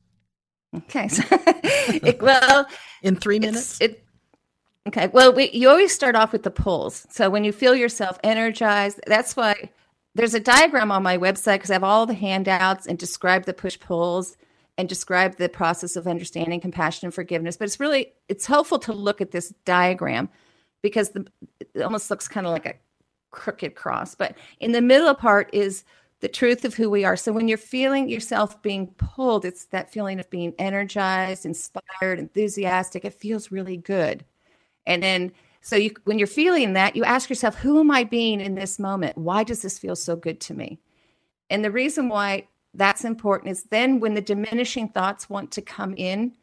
[0.76, 2.66] Okay, so, it, well,
[3.02, 4.03] in three minutes, it,
[4.88, 5.08] Okay.
[5.08, 7.08] Well, we, you always start off with the pulls.
[7.10, 9.70] So when you feel yourself energized, that's why
[10.16, 13.54] there's a diagram on my website because I have all the handouts and describe the
[13.54, 14.36] push pulls
[14.78, 17.56] and describe the process of understanding compassion and forgiveness.
[17.58, 20.30] But it's really it's helpful to look at this diagram
[20.82, 21.28] because the,
[21.60, 22.76] it almost looks kind of like a
[23.32, 24.16] crooked cross.
[24.16, 25.86] But in the middle part is
[26.20, 27.18] the truth of who we are.
[27.18, 33.06] So when you're feeling yourself being pulled, it's that feeling of being energized, inspired, enthusiastic.
[33.06, 34.26] It feels really good.
[34.86, 38.42] And then, so you, when you're feeling that, you ask yourself, who am I being
[38.42, 39.18] in this moment?
[39.18, 40.80] Why does this feel so good to me?
[41.50, 45.94] And the reason why that's important is then when the diminishing thoughts want to come
[45.96, 46.34] in,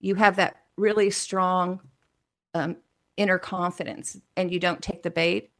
[0.00, 1.80] you have that really strong
[2.54, 2.76] um,
[3.16, 5.50] inner confidence and you don't take the bait.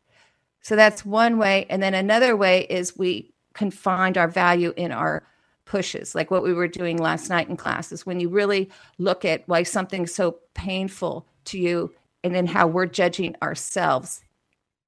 [0.60, 1.66] So that's one way.
[1.70, 5.26] And then another way is we can find our value in our
[5.64, 9.24] pushes, like what we were doing last night in class, is When you really look
[9.24, 11.92] at why something's so painful to you
[12.24, 14.22] and then how we're judging ourselves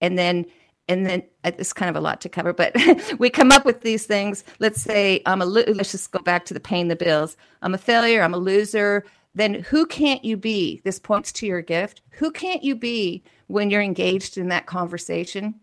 [0.00, 0.46] and then
[0.88, 2.74] and then uh, it's kind of a lot to cover, but
[3.18, 4.42] we come up with these things.
[4.58, 7.36] Let's say I'm a lo- let's just go back to the paying the bills.
[7.62, 8.22] I'm a failure.
[8.22, 9.04] I'm a loser.
[9.34, 10.80] Then who can't you be?
[10.82, 12.02] This points to your gift.
[12.10, 15.54] Who can't you be when you're engaged in that conversation?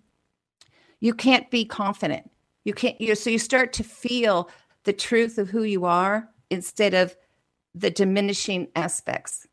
[1.02, 2.32] You can't be confident.
[2.64, 3.00] You can't.
[3.02, 4.50] You so you start to feel
[4.86, 7.18] the truth of who you are instead of
[7.76, 9.46] the diminishing aspects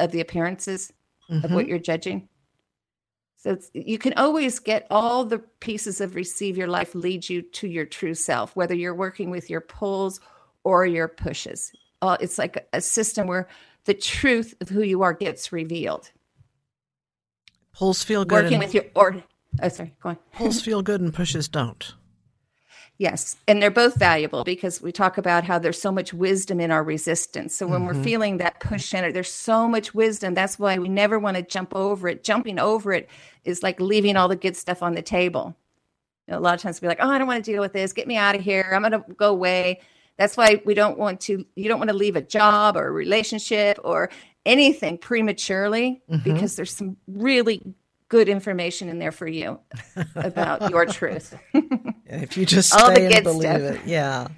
[0.00, 0.92] of the appearances
[1.30, 1.44] mm-hmm.
[1.44, 2.28] of what you're judging.
[3.36, 7.66] So you can always get all the pieces of receive your life lead you to
[7.66, 10.20] your true self, whether you're working with your pulls
[10.62, 11.72] or your pushes.
[12.00, 13.48] Uh, it's like a system where
[13.84, 16.12] the truth of who you are gets revealed.
[17.72, 18.44] Pulls feel good.
[18.44, 19.22] Working and, with your or
[19.60, 20.18] oh sorry, go on.
[20.34, 21.94] Pulls feel good and pushes don't.
[22.98, 23.36] Yes.
[23.48, 26.84] And they're both valuable because we talk about how there's so much wisdom in our
[26.84, 27.54] resistance.
[27.54, 27.98] So when mm-hmm.
[27.98, 30.34] we're feeling that push energy, there's so much wisdom.
[30.34, 32.22] That's why we never want to jump over it.
[32.22, 33.08] Jumping over it
[33.44, 35.56] is like leaving all the good stuff on the table.
[36.28, 37.72] You know, a lot of times we're like, oh, I don't want to deal with
[37.72, 37.92] this.
[37.92, 38.70] Get me out of here.
[38.72, 39.80] I'm going to go away.
[40.16, 42.92] That's why we don't want to, you don't want to leave a job or a
[42.92, 44.10] relationship or
[44.46, 46.22] anything prematurely mm-hmm.
[46.22, 47.74] because there's some really
[48.12, 49.58] good information in there for you
[50.14, 51.34] about your truth.
[52.04, 53.60] if you just All the and believe stuff.
[53.62, 53.80] it.
[53.86, 54.28] Yeah.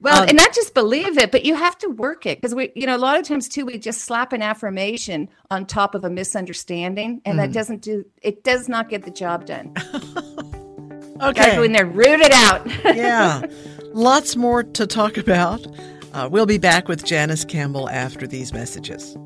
[0.00, 2.72] Well, um, and not just believe it, but you have to work it because we,
[2.74, 6.04] you know, a lot of times too, we just slap an affirmation on top of
[6.04, 7.42] a misunderstanding, and mm.
[7.42, 8.44] that doesn't do it.
[8.44, 9.72] Does not get the job done.
[11.22, 12.66] okay, go in there, root it out.
[12.94, 13.46] yeah,
[13.94, 15.66] lots more to talk about.
[16.12, 19.16] Uh, we'll be back with Janice Campbell after these messages.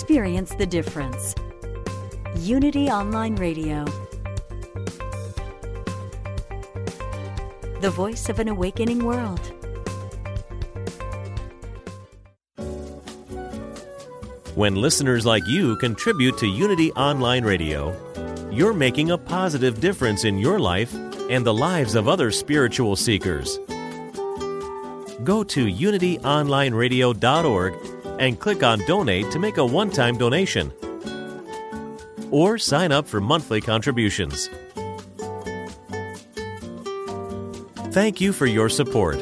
[0.00, 1.34] Experience the difference.
[2.38, 3.84] Unity Online Radio.
[7.82, 9.40] The voice of an awakening world.
[14.54, 17.94] When listeners like you contribute to Unity Online Radio,
[18.50, 20.94] you're making a positive difference in your life
[21.28, 23.58] and the lives of other spiritual seekers.
[25.24, 30.72] Go to unityonlineradio.org and click on Donate to make a one time donation.
[32.30, 34.48] Or sign up for monthly contributions.
[37.92, 39.18] Thank you for your support.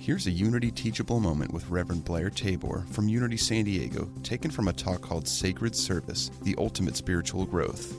[0.00, 4.68] Here's a Unity teachable moment with Reverend Blair Tabor from Unity San Diego, taken from
[4.68, 7.96] a talk called Sacred Service The Ultimate Spiritual Growth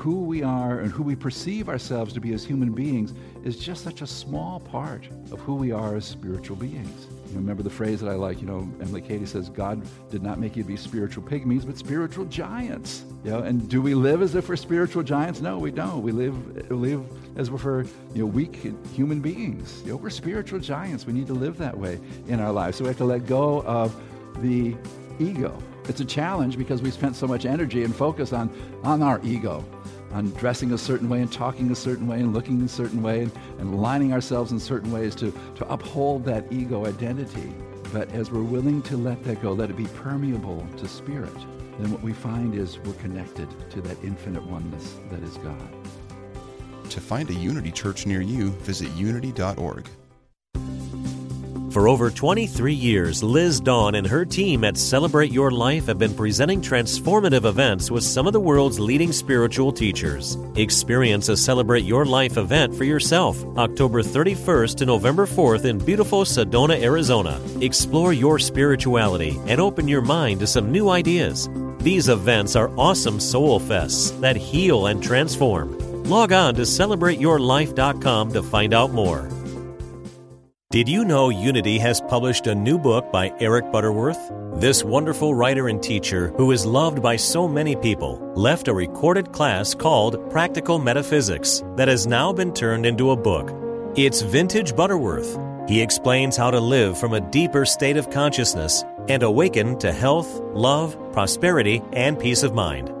[0.00, 3.12] who we are and who we perceive ourselves to be as human beings
[3.44, 7.06] is just such a small part of who we are as spiritual beings.
[7.28, 10.40] You remember the phrase that I like, you know, Emilie Cady says, God did not
[10.40, 13.04] make you be spiritual pygmies, but spiritual giants.
[13.24, 15.42] You know, and do we live as if we're spiritual giants?
[15.42, 16.00] No, we don't.
[16.02, 17.04] We live, live
[17.36, 17.82] as if we're
[18.14, 18.56] you know, weak
[18.94, 19.82] human beings.
[19.84, 21.04] You know, we're spiritual giants.
[21.04, 22.78] We need to live that way in our lives.
[22.78, 23.94] So we have to let go of
[24.40, 24.74] the
[25.18, 25.62] ego.
[25.90, 28.48] It's a challenge because we spent so much energy and focus on,
[28.84, 29.64] on our ego
[30.12, 33.24] on dressing a certain way and talking a certain way and looking a certain way
[33.24, 37.52] and, and aligning ourselves in certain ways to, to uphold that ego identity.
[37.92, 41.34] But as we're willing to let that go, let it be permeable to spirit,
[41.80, 45.74] then what we find is we're connected to that infinite oneness that is God.
[46.88, 49.88] To find a Unity church near you, visit unity.org.
[51.70, 56.14] For over 23 years, Liz Dawn and her team at Celebrate Your Life have been
[56.14, 60.36] presenting transformative events with some of the world's leading spiritual teachers.
[60.56, 66.24] Experience a Celebrate Your Life event for yourself October 31st to November 4th in beautiful
[66.24, 67.40] Sedona, Arizona.
[67.60, 71.48] Explore your spirituality and open your mind to some new ideas.
[71.78, 75.78] These events are awesome soul fests that heal and transform.
[76.02, 79.39] Log on to celebrateyourlife.com to find out more.
[80.72, 84.30] Did you know Unity has published a new book by Eric Butterworth?
[84.54, 89.32] This wonderful writer and teacher, who is loved by so many people, left a recorded
[89.32, 93.50] class called Practical Metaphysics that has now been turned into a book.
[93.96, 95.36] It's vintage Butterworth.
[95.68, 100.40] He explains how to live from a deeper state of consciousness and awaken to health,
[100.54, 102.92] love, prosperity, and peace of mind.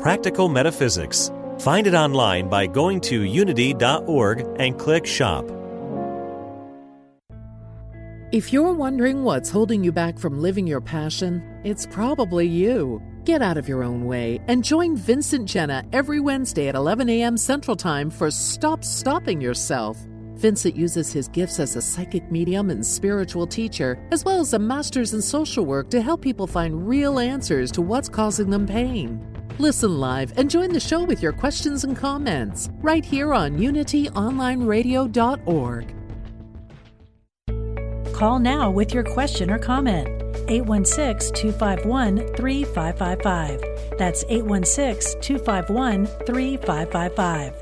[0.00, 1.30] Practical Metaphysics.
[1.58, 5.44] Find it online by going to unity.org and click Shop.
[8.30, 13.00] If you're wondering what's holding you back from living your passion, it's probably you.
[13.24, 17.38] Get out of your own way and join Vincent Genna every Wednesday at 11 a.m.
[17.38, 19.96] Central Time for Stop Stopping Yourself.
[20.34, 24.58] Vincent uses his gifts as a psychic medium and spiritual teacher, as well as a
[24.58, 29.26] master's in social work to help people find real answers to what's causing them pain.
[29.58, 35.97] Listen live and join the show with your questions and comments right here on unityonlineradio.org.
[38.18, 40.08] Call now with your question or comment.
[40.48, 43.96] 816 251 3555.
[43.96, 47.54] That's 816 251 3555.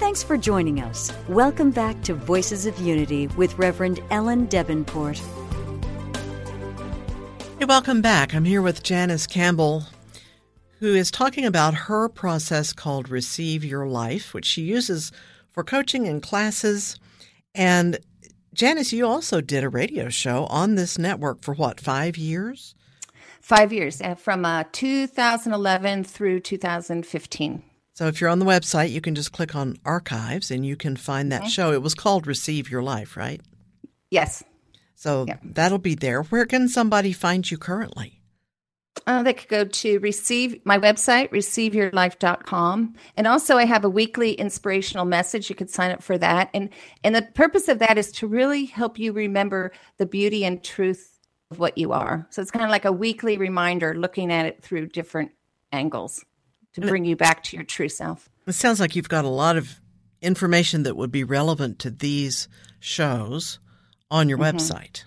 [0.00, 1.12] Thanks for joining us.
[1.28, 5.20] Welcome back to Voices of Unity with Reverend Ellen Debenport.
[7.60, 8.34] Hey, welcome back.
[8.34, 9.84] I'm here with Janice Campbell,
[10.80, 15.12] who is talking about her process called Receive Your Life, which she uses
[15.52, 16.98] for coaching and classes.
[17.54, 17.98] And
[18.54, 22.74] Janice, you also did a radio show on this network for what, five years?
[23.42, 27.62] Five years, uh, from uh, 2011 through 2015.
[27.92, 30.96] So if you're on the website, you can just click on archives and you can
[30.96, 31.50] find that mm-hmm.
[31.50, 31.72] show.
[31.72, 33.42] It was called Receive Your Life, right?
[34.10, 34.42] Yes.
[34.94, 35.36] So yeah.
[35.42, 36.22] that'll be there.
[36.22, 38.19] Where can somebody find you currently?
[39.10, 42.94] Uh, they could go to receive my website, receiveyourlife.com.
[43.16, 45.50] And also I have a weekly inspirational message.
[45.50, 46.48] You could sign up for that.
[46.54, 46.68] And
[47.02, 51.18] and the purpose of that is to really help you remember the beauty and truth
[51.50, 52.28] of what you are.
[52.30, 55.32] So it's kind of like a weekly reminder looking at it through different
[55.72, 56.24] angles
[56.74, 58.30] to bring you back to your true self.
[58.46, 59.80] It sounds like you've got a lot of
[60.22, 62.46] information that would be relevant to these
[62.78, 63.58] shows
[64.08, 64.56] on your mm-hmm.
[64.56, 65.02] website.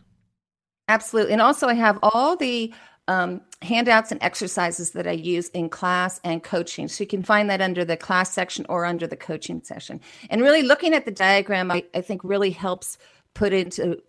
[0.89, 1.31] Absolutely.
[1.31, 2.73] And also, I have all the
[3.07, 6.87] um, handouts and exercises that I use in class and coaching.
[6.87, 9.99] So you can find that under the class section or under the coaching session.
[10.29, 12.97] And really looking at the diagram, I, I think really helps
[13.33, 14.01] put into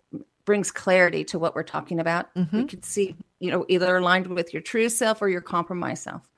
[0.45, 2.33] brings clarity to what we're talking about.
[2.35, 2.59] Mm-hmm.
[2.59, 6.29] You can see, you know, either aligned with your true self or your compromised self.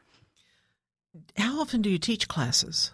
[1.36, 2.92] How often do you teach classes?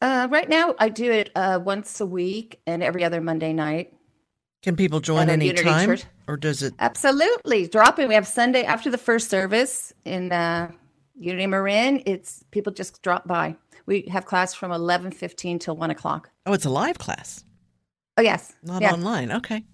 [0.00, 3.94] Uh, right now, I do it uh, once a week and every other Monday night.
[4.62, 6.74] Can people join any time, or does it?
[6.78, 8.08] Absolutely, drop in.
[8.08, 10.72] We have Sunday after the first service in uh,
[11.16, 12.02] Unity Marin.
[12.06, 13.56] It's people just drop by.
[13.86, 16.30] We have class from eleven fifteen till one o'clock.
[16.44, 17.44] Oh, it's a live class.
[18.16, 19.30] Oh yes, not online.
[19.30, 19.64] Okay.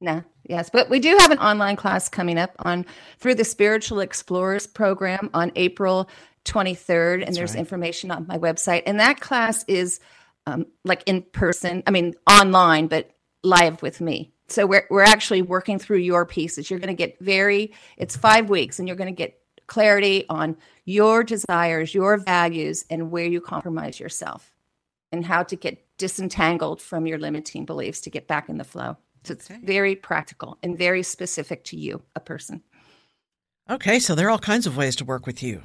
[0.00, 2.84] No, yes, but we do have an online class coming up on
[3.18, 6.10] through the Spiritual Explorers program on April
[6.44, 7.60] 23rd, and there's right.
[7.60, 8.82] information on my website.
[8.84, 10.00] And that class is
[10.46, 13.13] um, like in person, I mean, online, but
[13.44, 14.32] live with me.
[14.48, 16.70] So we're, we're actually working through your pieces.
[16.70, 20.56] You're going to get very, it's five weeks, and you're going to get clarity on
[20.84, 24.54] your desires, your values, and where you compromise yourself,
[25.12, 28.96] and how to get disentangled from your limiting beliefs to get back in the flow.
[29.24, 29.60] So it's okay.
[29.62, 32.62] very practical and very specific to you, a person.
[33.70, 35.62] Okay, so there are all kinds of ways to work with you.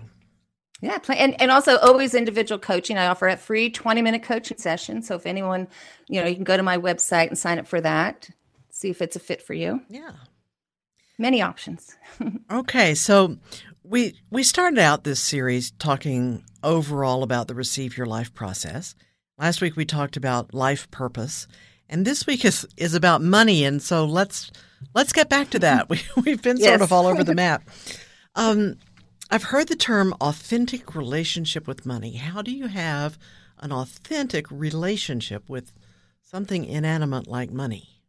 [0.82, 2.98] Yeah, and and also always individual coaching.
[2.98, 5.02] I offer a free twenty minute coaching session.
[5.02, 5.68] So if anyone,
[6.08, 8.30] you know, you can go to my website and sign up for that.
[8.70, 9.82] See if it's a fit for you.
[9.90, 10.12] Yeah,
[11.18, 11.98] many options.
[12.52, 13.38] okay, so
[13.84, 18.96] we we started out this series talking overall about the receive your life process.
[19.38, 21.48] Last week we talked about life purpose,
[21.90, 23.66] and this week is is about money.
[23.66, 24.52] And so let's
[24.94, 25.90] let's get back to that.
[25.90, 26.68] We we've been yes.
[26.70, 27.68] sort of all over the map.
[28.36, 28.78] Um,
[29.32, 32.16] I've heard the term authentic relationship with money.
[32.16, 33.20] How do you have
[33.60, 35.72] an authentic relationship with
[36.24, 38.02] something inanimate like money?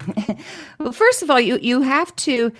[0.78, 2.50] well, first of all, you you have to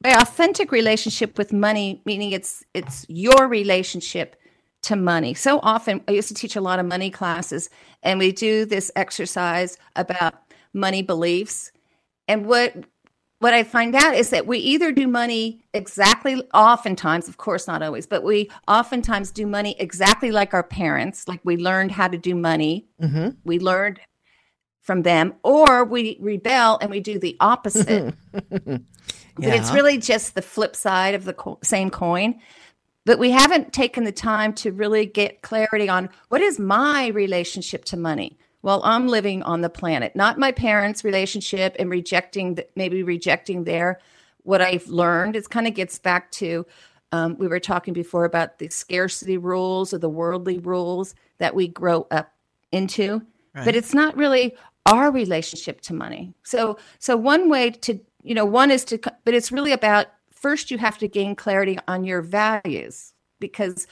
[0.00, 4.36] by authentic relationship with money, meaning it's it's your relationship
[4.82, 5.32] to money.
[5.32, 7.70] So often, I used to teach a lot of money classes,
[8.02, 10.34] and we do this exercise about
[10.74, 11.70] money beliefs.
[12.26, 12.74] And what
[13.42, 17.82] what I find out is that we either do money exactly, oftentimes, of course, not
[17.82, 22.16] always, but we oftentimes do money exactly like our parents, like we learned how to
[22.16, 22.86] do money.
[23.02, 23.30] Mm-hmm.
[23.42, 23.98] We learned
[24.80, 28.14] from them, or we rebel and we do the opposite.
[28.32, 28.78] yeah.
[29.34, 32.38] But it's really just the flip side of the co- same coin.
[33.06, 37.84] But we haven't taken the time to really get clarity on what is my relationship
[37.86, 43.02] to money while I'm living on the planet, not my parents' relationship and rejecting, maybe
[43.02, 44.00] rejecting their
[44.44, 45.36] what I've learned.
[45.36, 46.66] It kind of gets back to
[47.12, 51.68] um, we were talking before about the scarcity rules or the worldly rules that we
[51.68, 52.32] grow up
[52.72, 53.22] into,
[53.54, 53.64] right.
[53.64, 54.56] but it's not really
[54.86, 56.32] our relationship to money.
[56.42, 60.70] So, so one way to you know, one is to, but it's really about first
[60.70, 63.86] you have to gain clarity on your values because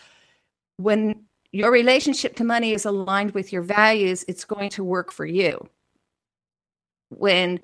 [0.76, 5.26] when your relationship to money is aligned with your values, it's going to work for
[5.26, 5.68] you.
[7.08, 7.60] When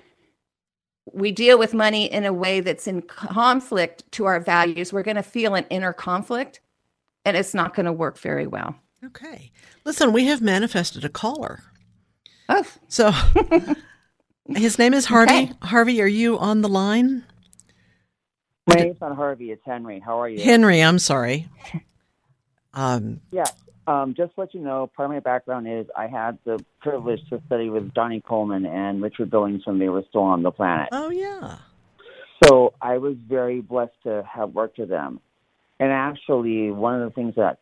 [1.13, 5.15] we deal with money in a way that's in conflict to our values, we're going
[5.15, 6.59] to feel an inner conflict.
[7.25, 8.75] and it's not going to work very well.
[9.05, 9.51] Okay.
[9.85, 11.61] Listen, we have manifested a caller.
[12.49, 12.65] Oh.
[12.87, 13.11] So
[14.55, 15.31] his name is Harvey.
[15.33, 15.51] Okay.
[15.61, 17.23] Harvey, are you on the line?
[18.65, 19.51] My name's not Harvey.
[19.51, 19.99] It's Henry.
[19.99, 20.41] How are you?
[20.43, 21.47] Henry, I'm sorry.
[22.73, 23.53] Um, Yes.
[23.87, 27.21] Um, just to let you know, part of my background is I had the privilege
[27.29, 30.89] to study with Johnnie Colemon and Richard Billings when they were still on the planet.
[30.91, 31.57] oh, yeah.
[32.45, 35.21] So I was very blessed to have worked with them.
[35.79, 37.59] And actually, one of the things that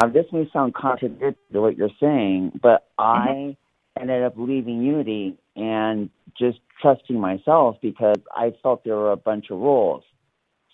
[0.00, 3.56] now this may sound contradictory to what you're saying, but I
[4.00, 9.50] ended up leaving Unity and just trusting myself because I felt there were a bunch
[9.50, 10.04] of rules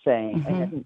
[0.05, 0.45] saying.
[0.47, 0.85] and I think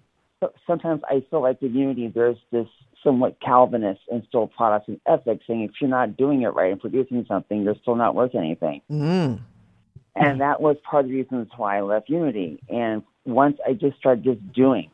[0.66, 2.66] sometimes I feel like with Unity, there's this
[3.02, 7.62] somewhat Calvinist instilled Protestant ethic saying if you're not doing it right and producing something,
[7.62, 8.80] you're still not worth anything.
[8.90, 9.40] Mm.
[10.14, 12.62] And that was part of the reasons why I left Unity.
[12.68, 14.90] And once I just started just doing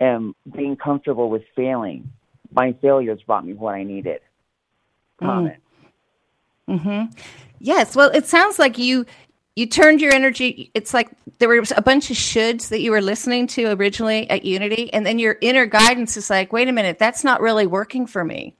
[0.00, 2.10] and being comfortable with failing,
[2.52, 4.20] my failures brought me what I needed.
[5.20, 5.56] Comment.
[7.58, 7.96] Yes.
[7.96, 9.06] Well, it sounds like you
[9.58, 10.70] you turned your energy.
[10.72, 14.44] It's like there was a bunch of shoulds that you were listening to originally at
[14.44, 18.06] Unity, and then your inner guidance is like, wait a minute, that's not really working
[18.06, 18.54] for me.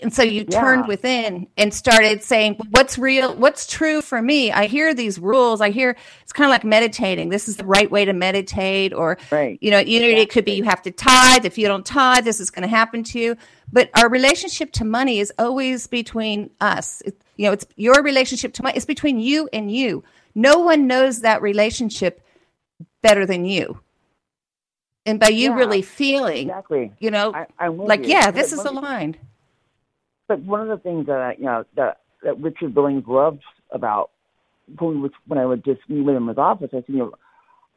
[0.00, 0.60] And so you Yeah.
[0.60, 3.34] turned within and started saying, what's real?
[3.34, 4.50] What's true for me?
[4.50, 5.60] I hear these rules.
[5.60, 7.28] I hear it's kind of like meditating.
[7.28, 9.58] This is the right way to meditate, or Right.
[9.60, 11.44] you know, Unity it could be you have to tithe.
[11.44, 13.36] If you don't tithe, this is going to happen to you.
[13.72, 17.02] But our relationship to money is always between us.
[17.04, 18.76] It, you know, it's your relationship to money.
[18.76, 20.04] It's between you and you.
[20.34, 22.22] No one knows that relationship
[23.00, 23.80] better than you.
[25.06, 26.92] And by you Yeah, really feeling, Exactly.
[26.98, 28.10] you know, I, I'm like, you.
[28.10, 29.16] yeah, But this is the- aligned.
[30.28, 34.10] But one of the things that I, you know that that Richard Billings loved about
[34.78, 37.14] when, when I would just meet with him in his office, I said, you know,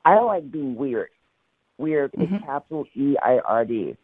[0.03, 1.09] I like being weird.
[1.77, 2.45] Weird is mm-hmm.
[2.45, 3.95] capital E I R D.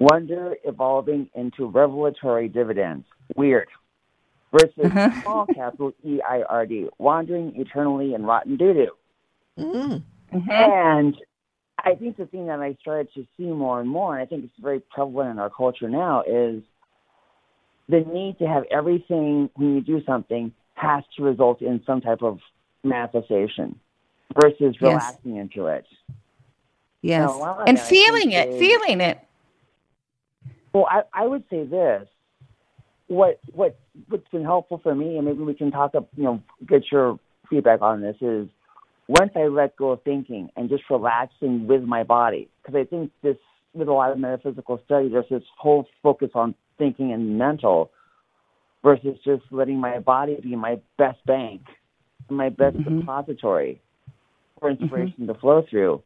[0.00, 3.04] Wonder evolving into revelatory dividends.
[3.36, 3.68] Weird.
[4.52, 4.92] Versus
[5.22, 6.88] small capital E I R D.
[6.98, 8.90] Wandering eternally in rotten doo doo.
[9.58, 10.02] Mm.
[10.50, 11.16] And
[11.78, 14.44] I think the thing that I started to see more and more, and I think
[14.44, 16.62] it's very prevalent in our culture now, is
[17.88, 22.22] the need to have everything when you do something has to result in some type
[22.22, 22.38] of
[22.84, 23.78] manifestation
[24.40, 25.86] versus relaxing into it.
[27.00, 27.28] Yes.
[27.28, 29.18] No, a lot of and feeling it, it, is- feeling it.
[30.72, 32.08] Well, I, I would say this.
[33.12, 36.42] What what what's been helpful for me, and maybe we can talk up, you know,
[36.66, 37.18] get your
[37.50, 38.48] feedback on this is
[39.06, 43.10] once I let go of thinking and just relaxing with my body, because I think
[43.22, 43.36] this
[43.74, 47.90] with a lot of metaphysical study, there's this whole focus on thinking and mental
[48.82, 51.60] versus just letting my body be my best bank,
[52.30, 53.00] my best mm-hmm.
[53.00, 53.82] depository
[54.58, 54.84] for mm-hmm.
[54.84, 56.02] inspiration to flow through.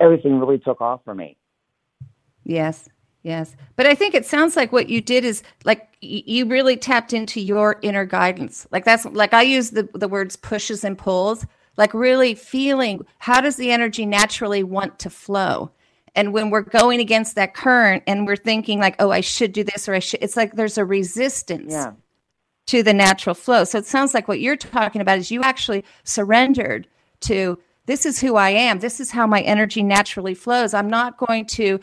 [0.00, 1.36] Everything really took off for me.
[2.42, 2.88] Yes,
[3.26, 3.56] yes.
[3.74, 7.40] But I think it sounds like what you did is like you really tapped into
[7.40, 8.66] your inner guidance.
[8.70, 11.44] Like that's like I use the the words pushes and pulls.
[11.76, 15.72] Like really feeling how does the energy naturally want to flow?
[16.14, 19.62] And when we're going against that current and we're thinking like, oh, I should do
[19.62, 21.92] this or I should, it's like there's a resistance Yeah.
[22.68, 23.64] to the natural flow.
[23.64, 26.88] So it sounds like what you're talking about is you actually surrendered
[27.20, 28.78] to this is who I am.
[28.78, 30.72] This is how my energy naturally flows.
[30.72, 31.78] I'm not going to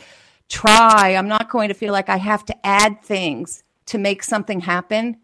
[0.54, 1.16] try.
[1.18, 5.18] I'm not going to feel like I have to add things to make something happen.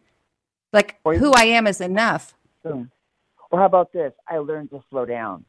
[0.73, 2.35] Like who I am is enough.
[2.63, 4.13] Or how about this?
[4.27, 5.45] I learned to slow down.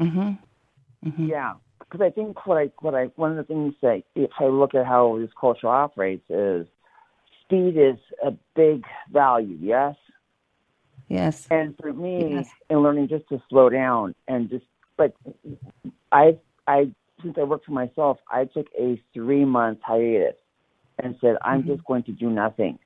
[0.00, 1.26] Mm-hmm.
[1.26, 4.46] Yeah, because I think what I what I one of the things that if I
[4.46, 6.66] look at how this culture operates is
[7.42, 9.58] speed is a big value.
[9.60, 9.96] Yes,
[11.08, 11.46] Yes.
[11.50, 12.50] and for me, Yes.
[12.70, 14.64] in learning just to slow down and just
[14.98, 15.14] like
[16.12, 16.92] I I
[17.22, 20.36] since I work for myself, I took a three month hiatus
[20.98, 22.78] and said I'm just going to do nothing,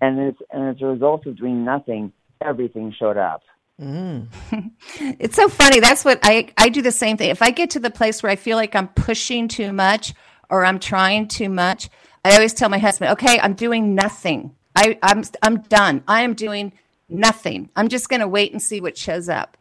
[0.00, 3.42] and as and as a result of doing nothing, everything showed up.
[3.80, 4.28] Mm.
[5.18, 5.80] It's so funny.
[5.80, 7.30] That's what I I do the same thing.
[7.30, 10.14] If I get to the place where I feel like I'm pushing too much
[10.50, 11.88] or I'm trying too much,
[12.24, 14.54] I always tell my husband, "Okay, I'm doing nothing.
[14.76, 16.04] I I'm I'm done.
[16.06, 16.72] I am doing
[17.08, 17.70] nothing.
[17.74, 19.56] I'm just going to wait and see what shows up."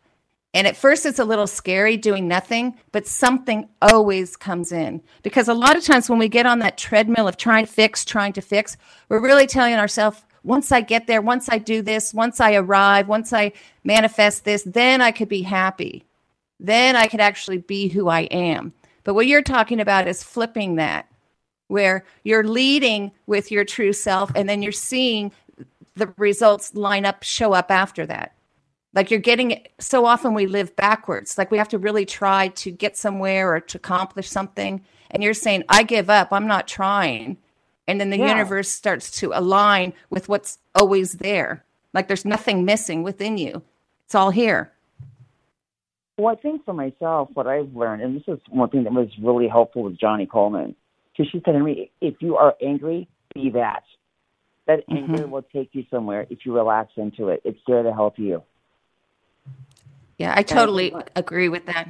[0.53, 5.01] And at first it's a little scary doing nothing, but something always comes in.
[5.23, 8.03] Because a lot of times when we get on that treadmill of trying to fix,
[8.03, 8.75] trying to fix,
[9.07, 13.07] we're really telling ourselves, once I get there, once I do this, once I arrive,
[13.07, 16.03] once I manifest this, then I could be happy.
[16.59, 18.73] Then I could actually be who I am.
[19.03, 21.07] But what you're talking about is flipping that,
[21.67, 25.31] where you're leading with your true self and then you're seeing
[25.95, 28.33] the results line up, show up after that.
[28.93, 31.37] Like you're getting it so often we live backwards.
[31.37, 34.83] Like we have to really try to get somewhere or to accomplish something.
[35.11, 37.37] And you're saying, I give up, I'm not trying.
[37.87, 38.29] And then the Yeah.
[38.29, 41.63] universe starts to align with what's always there.
[41.93, 43.61] Like there's nothing missing within you.
[44.05, 44.71] It's all here.
[46.17, 49.09] Well, I think for myself, what I've learned, and this is one thing that was
[49.19, 50.75] really helpful with Johnnie Colemon,
[51.11, 53.83] because she said to me, if you are angry, be that.
[54.67, 55.15] That mm-hmm.
[55.15, 57.41] anger will take you somewhere if you relax into it.
[57.43, 58.43] It's there to help you.
[60.17, 61.89] Yeah, I totally agree with that.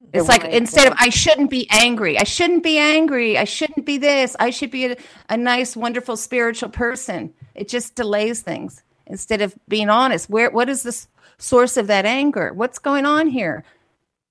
[0.00, 3.36] Yeah, It's like when I- instead of I shouldn't be angry, I shouldn't be angry,
[3.36, 4.96] I shouldn't be this, I should be a,
[5.28, 7.34] a nice, wonderful spiritual person.
[7.54, 10.30] It just delays things instead of being honest.
[10.30, 11.06] Where what is the
[11.38, 12.52] source of that anger?
[12.54, 13.64] What's going on here?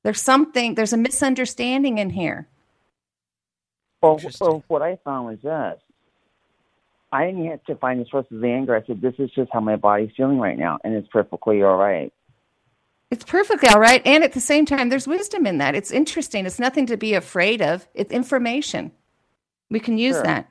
[0.03, 0.76] There's something.
[0.76, 2.47] There's a misunderstanding in here.
[4.01, 5.82] Well, well, what I found was this.
[7.12, 8.76] I didn't have to find the source of the anger.
[8.76, 11.78] I said, this is just how my body's feeling right now, and it's perfectly all
[11.78, 12.12] right.
[13.10, 15.76] It's perfectly all right, and at the same time, there's wisdom in that.
[15.76, 16.45] It's interesting.
[16.45, 17.88] It's nothing to be afraid of.
[17.93, 18.91] It's information.
[19.70, 20.24] We can use Sure.
[20.24, 20.49] that.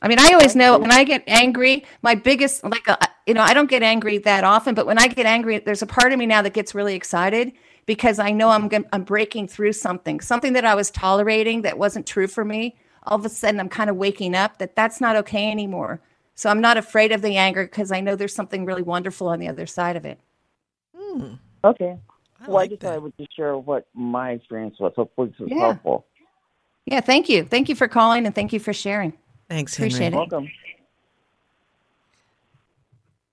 [0.00, 3.42] I mean, I always know when I get angry, my biggest, like, uh, you know,
[3.42, 6.18] I don't get angry that often, but when I get angry, there's a part of
[6.18, 7.52] me now that gets really excited
[7.86, 12.06] because I know I'm I'm breaking through something, something that I was tolerating that wasn't
[12.06, 12.76] true for me.
[13.06, 16.00] All of a sudden, I'm kind of waking up that that's not okay anymore.
[16.34, 19.38] So I'm not afraid of the anger because I know there's something really wonderful on
[19.38, 20.18] the other side of it.
[20.96, 21.34] Hmm.
[21.62, 21.98] Okay.
[22.40, 22.88] I well, I just that.
[22.88, 24.92] thought I would just share what my experience was.
[24.96, 25.58] Hopefully, this was Yeah.
[25.60, 26.06] helpful.
[26.86, 27.44] Yeah, thank you.
[27.44, 29.14] Thank you for calling and thank you for sharing.
[29.48, 29.88] Thanks, Henry.
[29.90, 30.16] Appreciate it.
[30.16, 30.50] Welcome.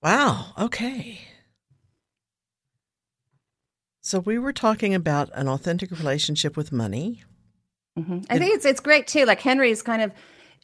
[0.02, 0.52] Wow.
[0.58, 1.20] Okay.
[4.00, 7.22] So we were talking about an authentic relationship with money.
[7.96, 9.24] Hmm I think it's it's great too.
[9.24, 10.12] Like Henry is kind of,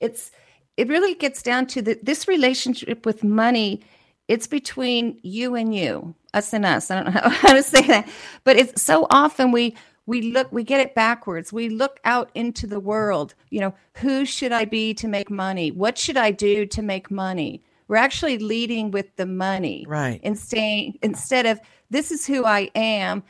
[0.01, 0.31] it's
[0.76, 3.83] it really gets down to the, this relationship with money.
[4.29, 6.91] It's between you and you, us and us.
[6.91, 8.09] I don't know how, how to say that,
[8.45, 9.76] but it's so often we
[10.07, 11.53] we look we get it backwards.
[11.53, 13.35] We look out into the world.
[13.51, 15.70] You know, who should I be to make money?
[15.70, 17.62] What should I do to make money?
[17.89, 20.20] We're actually leading with the money, Right.
[20.22, 21.59] And staying instead of
[21.91, 23.22] this is who I am,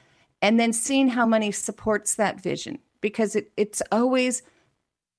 [0.42, 4.42] and then seeing how money supports that vision because it, it's always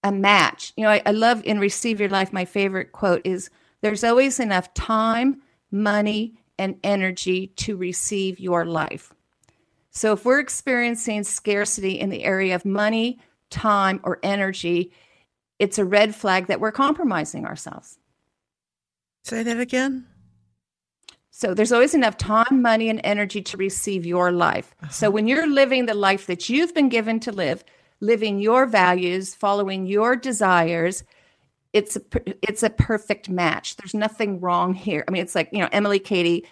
[0.03, 0.73] a match.
[0.77, 3.49] You know, I, I love in Receive Your Life, my favorite quote is
[3.81, 9.13] there's always enough time, money, and energy to receive your life.
[9.91, 13.19] So if we're experiencing scarcity in the area of money,
[13.49, 14.91] time, or energy,
[15.57, 17.97] it's a red flag that we're compromising ourselves.
[19.23, 20.05] Say that again.
[21.39, 24.75] So there's always enough time, money, and energy to receive your life.
[24.83, 24.91] Uh-huh.
[24.91, 27.63] So when you're living the life that you've been given to live,
[28.01, 31.05] living your values, following your desires,
[31.71, 32.01] it's a
[32.45, 33.77] it's a perfect match.
[33.77, 35.05] There's nothing wrong here.
[35.07, 36.45] I mean, it's like you know Emilie Cady,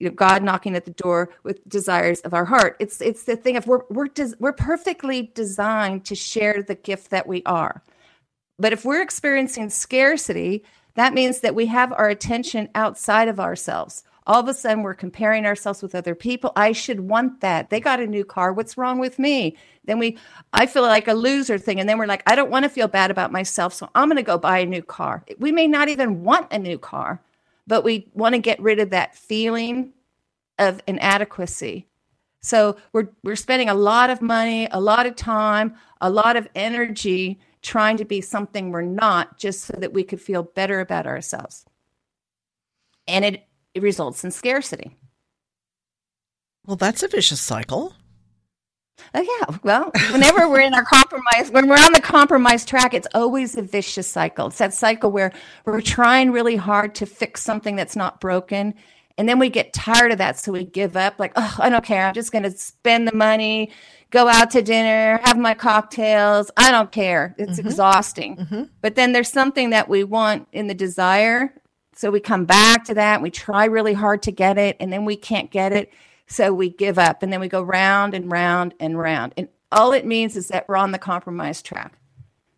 [0.00, 2.76] you know, God knocking at the door with desires of our heart.
[2.80, 7.10] It's it's the thing of we're we're des- we're perfectly designed to share the gift
[7.10, 7.84] that we are.
[8.58, 10.64] But if we're experiencing scarcity,
[10.96, 14.02] that means that we have our attention outside of ourselves.
[14.26, 16.52] All of a sudden, we're comparing ourselves with other people.
[16.56, 17.68] I should want that.
[17.68, 18.52] They got a new car.
[18.52, 19.56] What's wrong with me?
[19.84, 20.16] Then we,
[20.52, 21.78] I feel like a loser thing.
[21.78, 23.74] And then we're like, I don't want to feel bad about myself.
[23.74, 25.24] So I'm going to go buy a new car.
[25.38, 27.22] We may not even want a new car,
[27.66, 29.92] but we want to get rid of that feeling
[30.58, 31.86] of inadequacy.
[32.40, 36.46] So we're we're spending a lot of money, a lot of time, a lot of
[36.54, 41.06] energy trying to be something we're not just so that we could feel better about
[41.06, 41.64] ourselves.
[43.08, 44.96] And it, it results in scarcity.
[46.66, 47.94] Well, that's a vicious cycle.
[49.12, 49.56] Oh yeah.
[49.62, 53.62] Well, whenever we're in our compromise, when we're on the compromise track, it's always a
[53.62, 54.46] vicious cycle.
[54.46, 55.32] It's that cycle where
[55.64, 58.74] we're trying really hard to fix something that's not broken.
[59.18, 60.38] And then we get tired of that.
[60.38, 62.06] So we give up, like, oh, I don't care.
[62.06, 63.70] I'm just going to spend the money,
[64.10, 66.50] go out to dinner, have my cocktails.
[66.56, 67.34] I don't care.
[67.38, 67.68] It's mm-hmm.
[67.68, 68.36] exhausting.
[68.36, 68.62] Mm-hmm.
[68.80, 71.54] But then there's something that we want in the desire.
[71.96, 73.22] So we come back to that.
[73.22, 75.92] We try really hard to get it, and then we can't get it.
[76.26, 79.34] So we give up, and then we go round and round and round.
[79.36, 81.98] And all it means is that we're on the compromise track.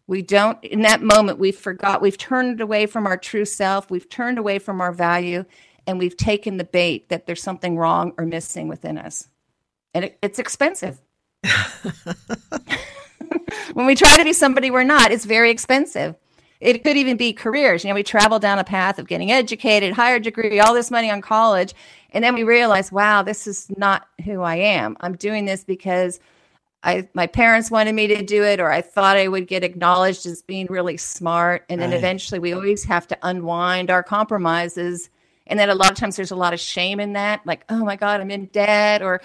[0.06, 4.08] We don't, in that moment, we've forgot, we've turned away from our true self, we've
[4.08, 5.44] turned away from our value,
[5.86, 9.28] and we've taken the bait that there's something wrong or missing within us.
[9.94, 11.00] And it, it's expensive.
[13.74, 16.14] when we try to be somebody we're not, it's very expensive.
[16.60, 17.84] It could even be careers.
[17.84, 21.10] You know, we travel down a path of getting educated, higher degree, all this money
[21.10, 21.74] on college,
[22.12, 24.96] and then we realize, wow, this is not who I am.
[25.00, 26.20] I'm doing this because
[26.82, 30.26] I my parents wanted me to do it, or I thought I would get acknowledged
[30.26, 31.64] as being really smart.
[31.68, 31.96] And then Right.
[31.98, 35.10] eventually, we always have to unwind our compromises
[35.48, 37.84] And then a lot of times there's a lot of shame in that, like, oh
[37.84, 39.20] my God, I'm in debt, or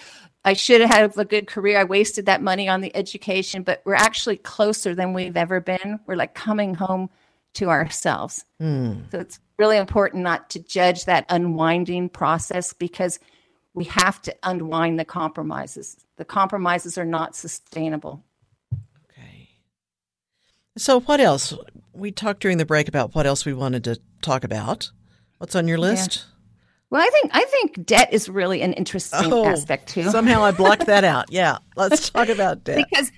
[0.45, 1.79] I should have had a good career.
[1.79, 5.99] I wasted that money on the education, but we're actually closer than we've ever been.
[6.07, 7.09] We're like coming home
[7.53, 8.45] to ourselves.
[8.61, 9.11] Mm.
[9.11, 13.19] So it's really important not to judge that unwinding process because
[13.73, 15.97] we have to unwind the compromises.
[16.17, 18.23] The compromises are not sustainable.
[19.09, 19.49] Okay.
[20.77, 21.53] So, what else?
[21.93, 24.91] We talked during the break about what else we wanted to talk about.
[25.37, 26.17] What's on your list?
[26.17, 26.23] Yeah.
[26.91, 30.09] Well, I think I think debt is really an interesting oh, aspect too.
[30.09, 31.31] somehow I blocked that out.
[31.31, 32.85] Yeah, let's talk about debt.
[32.89, 33.11] because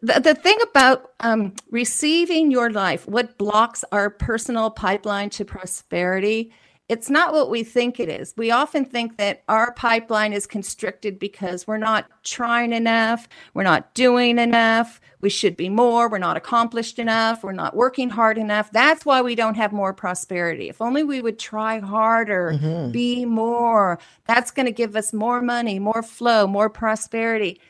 [0.00, 6.52] the, the thing about um, receiving your life, what blocks our personal pipeline to prosperity,
[6.88, 8.34] it's not what we think it is.
[8.36, 13.94] We often think that our pipeline is constricted because we're not trying enough, we're not
[13.94, 18.70] doing enough, we should be more, we're not accomplished enough, we're not working hard enough.
[18.72, 20.68] That's why we don't have more prosperity.
[20.68, 22.90] If only we would try harder, mm-hmm.
[22.90, 27.60] be more, that's going to give us more money, more flow, more prosperity.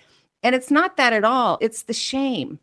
[0.43, 1.59] And it's not that at all.
[1.61, 2.59] It's the shame.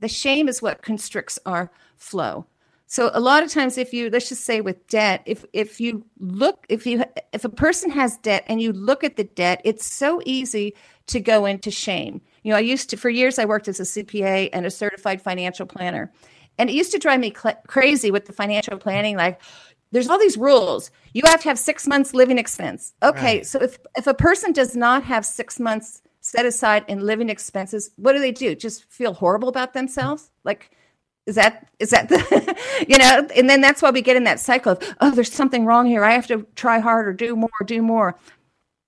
[0.00, 2.46] The shame is what constricts our flow.
[2.86, 6.04] So a lot of times if you let's just say with debt, if if you
[6.18, 9.86] look if you if a person has debt and you look at the debt, it's
[9.86, 10.74] so easy
[11.06, 12.20] to go into shame.
[12.42, 15.22] You know, I used to for years I worked as a CPA and a certified
[15.22, 16.12] financial planner.
[16.56, 19.40] And it used to drive me cl- crazy with the financial planning like
[19.90, 20.90] there's all these rules.
[21.14, 22.94] You have to have 6 months living expense.
[23.02, 23.46] Okay, right.
[23.46, 26.02] so if if a person does not have 6 months
[26.34, 28.54] set aside in living expenses, what do they do?
[28.54, 30.30] Just feel horrible about themselves?
[30.42, 30.70] Like
[31.26, 32.56] is that is that the
[32.88, 35.64] you know and then that's why we get in that cycle of oh there's something
[35.64, 38.14] wrong here i have to try harder do more do more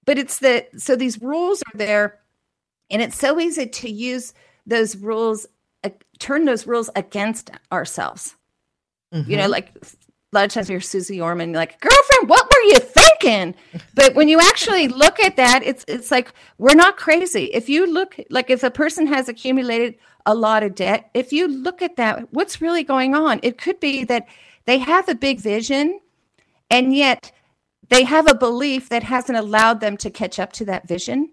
[0.05, 2.19] but it's the so these rules are there
[2.91, 4.35] and it's so easy to use
[4.67, 5.47] those rules
[5.83, 5.89] uh,
[6.19, 8.37] turn those rules against ourselves
[9.15, 9.31] mm-hmm.
[9.31, 9.53] you know mm-hmm.
[9.53, 9.73] like
[10.37, 13.55] lot of times you're Suze Orman, like, girlfriend, what were you thinking?
[13.95, 17.45] But when you actually look at that, it's it's like we're not crazy.
[17.47, 21.49] If you look like if a person has accumulated a lot of debt, if you
[21.49, 23.41] look at that, what's really going on?
[23.43, 24.27] It could be that
[24.65, 26.01] they have a big vision
[26.71, 27.33] and yet
[27.89, 31.31] they have a belief that hasn't allowed them to catch up to that vision.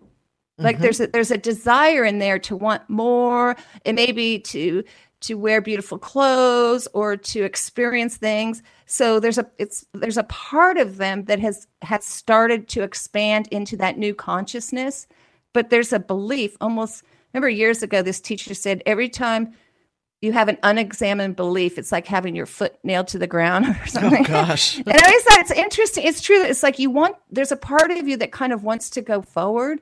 [0.59, 0.83] Like mm-hmm.
[0.83, 3.55] there's a, there's a desire in there to want more.
[3.85, 4.83] and maybe to
[5.23, 8.61] to wear beautiful clothes or to experience things.
[8.85, 13.47] So there's a it's there's a part of them that has has started to expand
[13.47, 15.07] into that new consciousness,
[15.53, 17.03] but there's a belief almost
[17.33, 19.53] remember years ago this teacher said every time
[20.21, 23.79] you have an unexamined belief, it's like having your foot nailed to the ground or
[23.81, 24.25] oh, something.
[24.25, 24.77] Oh gosh.
[24.85, 26.05] and I always thought it's interesting.
[26.05, 26.43] It's true.
[26.43, 29.21] It's like you want there's a part of you that kind of wants to go
[29.21, 29.79] forward,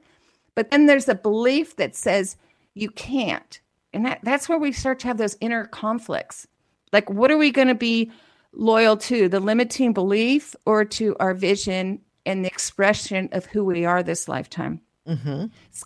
[0.56, 2.38] but then there's a belief that says
[2.74, 3.61] you can't
[3.94, 6.48] and that, that's where we start to have those inner conflicts.
[6.94, 8.12] Like what are we going to be
[8.54, 9.30] loyal to?
[9.30, 14.28] The limiting belief or to our vision and the expression of who we are this
[14.28, 14.82] lifetime?
[15.08, 15.46] Mm-hmm.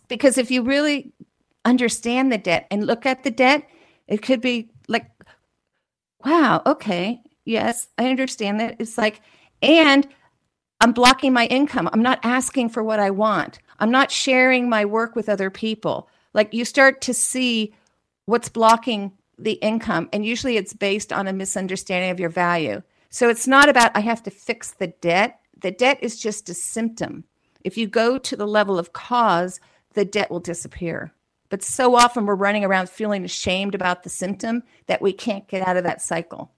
[0.09, 1.13] because if you really
[1.63, 3.65] understand the debt and look at the debt
[4.07, 5.09] it could be like
[6.25, 8.75] wow okay yes i understand that.
[8.77, 9.21] It's like
[9.61, 10.05] and
[10.81, 11.89] i'm blocking my income.
[11.93, 13.59] I'm not asking for what i want.
[13.79, 16.09] I'm not sharing my work with other people.
[16.33, 17.73] Like you start to see
[18.25, 20.09] what's blocking the income.
[20.13, 22.81] And usually it's based on a misunderstanding of your value.
[23.09, 25.39] So it's not about, I have to fix the debt.
[25.61, 27.23] The debt is just a symptom.
[27.63, 29.59] If you go to the level of cause,
[29.93, 31.13] the debt will disappear.
[31.49, 35.67] But so often we're running around feeling ashamed about the symptom that we can't get
[35.67, 36.51] out of that cycle.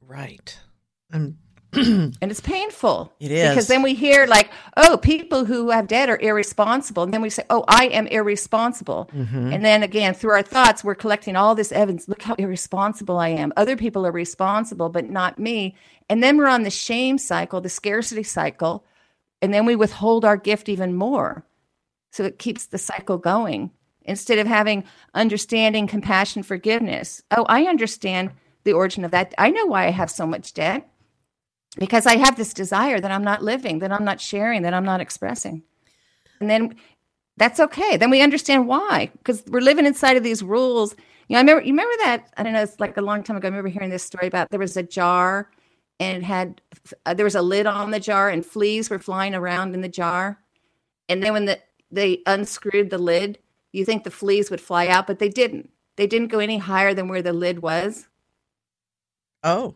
[0.00, 0.58] Right.
[1.10, 1.38] I'm
[2.20, 3.12] and it's painful.
[3.20, 3.48] It is.
[3.50, 7.02] Because then we hear, like, oh, people who have debt are irresponsible.
[7.02, 9.10] And then we say, oh, I am irresponsible.
[9.14, 9.52] Mm-hmm.
[9.52, 12.08] And then again, through our thoughts, we're collecting all this evidence.
[12.08, 13.52] Look how irresponsible I am.
[13.56, 15.74] Other people are responsible, but not me.
[16.08, 18.84] And then we're on the shame cycle, the scarcity cycle.
[19.42, 21.44] And then we withhold our gift even more.
[22.10, 23.70] So it keeps the cycle going
[24.02, 27.22] instead of having understanding, compassion, forgiveness.
[27.30, 28.30] Oh, I understand
[28.64, 29.34] the origin of that.
[29.38, 30.88] I know why I have so much debt
[31.78, 34.84] because I have this desire that I'm not living, that I'm not sharing, that I'm
[34.84, 35.62] not expressing.
[36.40, 36.76] And then
[37.36, 37.96] that's okay.
[37.96, 40.94] Then we understand why, because we're living inside of these rules.
[41.28, 43.36] You know, I remember, you remember that, I don't know, it's like a long time
[43.36, 43.48] ago.
[43.48, 45.50] I remember hearing this story about there was a jar
[45.98, 46.60] and it had,
[47.06, 49.88] uh, there was a lid on the jar and fleas were flying around in the
[49.88, 50.38] jar.
[51.08, 51.60] And then when the,
[51.90, 53.38] they unscrewed the lid,
[53.72, 55.70] you think the fleas would fly out, but they didn't.
[55.96, 58.08] They didn't go any higher than where the lid was.
[59.42, 59.74] Oh.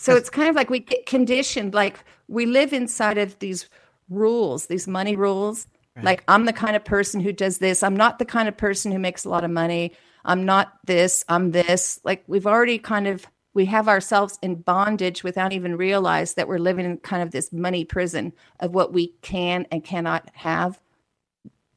[0.00, 3.68] So it's kind of like we get conditioned, like we live inside of these
[4.08, 5.66] rules, these money rules.
[5.94, 6.04] Right.
[6.04, 7.82] Like I'm the kind of person who does this.
[7.82, 9.92] I'm not the kind of person who makes a lot of money.
[10.24, 11.22] I'm not this.
[11.28, 12.00] I'm this.
[12.02, 16.58] Like we've already kind of we have ourselves in bondage without even realize that we're
[16.58, 20.80] living in kind of this money prison of what we can and cannot have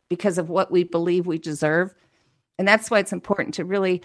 [0.07, 1.93] because of what we believe we deserve.
[2.57, 4.01] And that's why it's important to really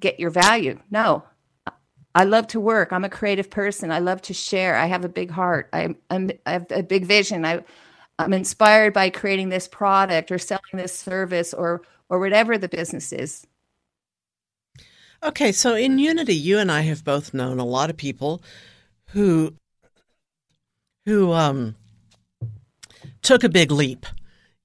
[0.00, 0.78] get your value.
[0.90, 1.24] No,
[2.14, 2.92] I love to work.
[2.92, 3.90] I'm a creative person.
[3.90, 4.76] I love to share.
[4.76, 5.68] I have a big heart.
[5.72, 7.44] I, I'm, I have a big vision.
[7.44, 7.64] I,
[8.18, 13.10] I'm inspired by creating this product or selling this service or or whatever the business
[13.10, 13.46] is.
[15.22, 18.42] Okay, so in Unity, you and I have both known a lot of people
[19.08, 19.54] who
[21.06, 21.76] who um,
[23.22, 24.04] took a big leap.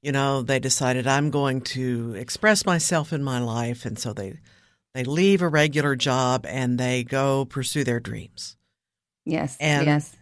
[0.02, 4.40] You know, they decided I'm going to express myself in my life, and so they
[4.98, 8.58] they leave a regular job and they go pursue their dreams.
[9.26, 9.56] Yes.
[9.60, 10.16] And yes.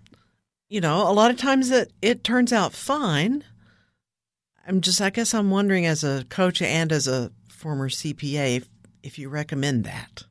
[0.67, 3.45] You know, a lot of times it it turns out fine.
[4.67, 8.69] I'm just, I guess I'm wondering as a coach and as a former CPA if,
[9.01, 10.23] if you recommend that.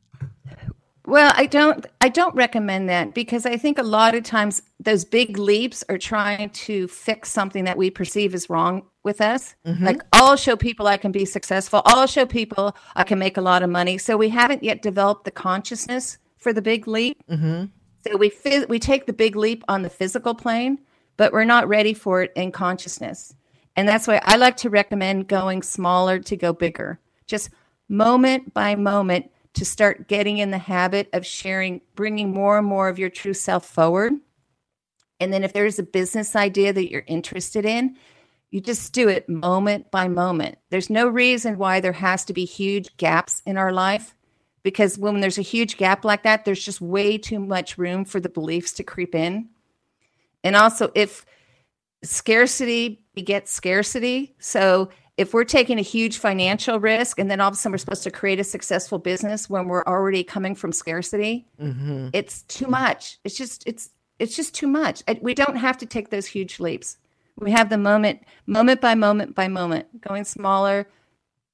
[1.06, 5.06] Well, I don't I don't recommend that because I think a lot of times those
[5.06, 9.54] big leaps are trying to fix something that we perceive as wrong with us.
[9.66, 9.84] Mm-hmm.
[9.84, 11.82] Like I'll show people I can be successful.
[11.84, 13.98] I'll show people I can make a lot of money.
[13.98, 17.22] So we haven't yet developed the consciousness for the big leap.
[17.28, 17.66] Mm-hmm.
[18.06, 18.32] So we
[18.68, 20.78] we take the big leap on the physical plane,
[21.16, 23.34] but we're not ready for it in consciousness.
[23.76, 27.00] And that's why I like to recommend going smaller to go bigger.
[27.26, 27.50] Just
[27.88, 32.88] moment by moment to start getting in the habit of sharing, bringing more and more
[32.88, 34.12] of your true self forward.
[35.20, 37.96] And then if there's a business idea that you're interested in,
[38.54, 40.58] you just do it moment by moment.
[40.70, 44.14] There's no reason why there has to be huge gaps in our life
[44.62, 48.20] because when there's a huge gap like that, there's just way too much room for
[48.20, 49.48] the beliefs to creep in.
[50.44, 51.26] And also, if
[52.04, 54.36] scarcity begets scarcity.
[54.38, 57.78] So if we're taking a huge financial risk and then all of a sudden we're
[57.78, 62.10] supposed to create a successful business when we're already coming from scarcity, mm-hmm.
[62.12, 63.18] it's too much.
[63.24, 63.90] It's just it's
[64.20, 65.02] it's just too much.
[65.20, 66.98] We don't have to take those huge leaps.
[67.38, 70.86] We have the moment, moment by moment by moment, going smaller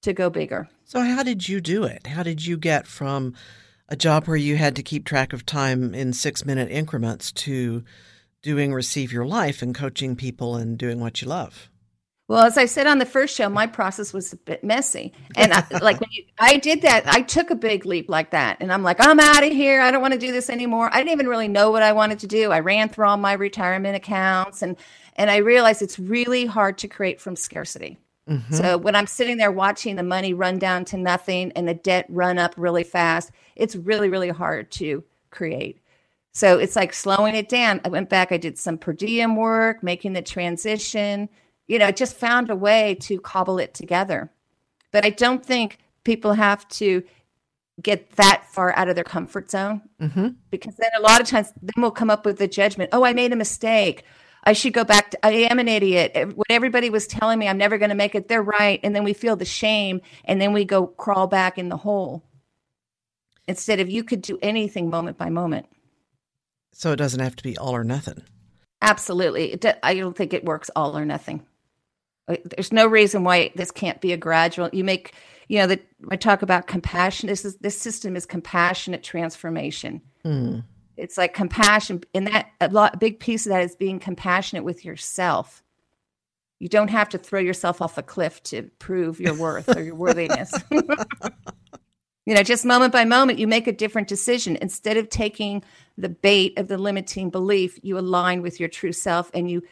[0.02, 0.68] to go bigger.
[0.84, 2.06] So, how did you do it?
[2.06, 3.34] How did you get from
[3.88, 7.84] a job where you had to keep track of time in six minute increments to
[8.42, 11.70] doing Receive Your Life and coaching people and doing what you love?
[12.30, 15.12] Well, as I said on the first show, my process was a bit messy.
[15.34, 18.58] And I, like when you, I did that, I took a big leap like that.
[18.60, 19.80] And I'm like, I'm out of here.
[19.80, 20.88] I don't want to do this anymore.
[20.92, 22.52] I didn't even really know what I wanted to do.
[22.52, 24.76] I ran through all my retirement accounts and
[25.16, 27.98] and I realized it's really hard to create from scarcity.
[28.28, 28.54] Mm-hmm.
[28.54, 32.06] So when I'm sitting there watching the money run down to nothing and the debt
[32.08, 35.02] run up really fast, it's really, really hard to
[35.32, 35.80] create.
[36.30, 37.80] So it's like slowing it down.
[37.84, 41.28] I went back, I did some per diem work, making the transition,
[41.70, 44.30] you know, just found a way to cobble it together.
[44.90, 47.04] But I don't think people have to
[47.80, 50.28] get that far out of their comfort zone mm-hmm.
[50.50, 53.14] because then a lot of times then we'll come up with the judgment oh i
[53.14, 54.04] made a mistake
[54.44, 57.56] i should go back to i am an idiot what everybody was telling me i'm
[57.56, 60.52] never going to make it they're right and then we feel the shame and then
[60.52, 62.22] we go crawl back in the hole
[63.48, 65.64] instead of you could do anything moment by moment
[66.72, 68.22] so it doesn't have to be all or nothing.
[68.82, 69.58] Absolutely.
[69.82, 71.46] I don't think it works all or nothing.
[72.28, 74.70] Uh, there's no reason why this can't be a gradual.
[74.72, 75.14] You make,
[75.48, 77.28] you know, that I talk about compassion.
[77.28, 80.00] This is this system is compassionate transformation.
[80.24, 80.64] Mm.
[80.96, 84.64] It's like compassion, and that a lot, a big piece of that is being compassionate
[84.64, 85.62] with yourself.
[86.58, 89.94] You don't have to throw yourself off a cliff to prove your worth or your
[89.94, 90.52] worthiness.
[90.70, 95.64] you know, just moment by moment, you make a different decision instead of taking
[95.96, 99.62] the bait of the limiting belief you align with your true self and you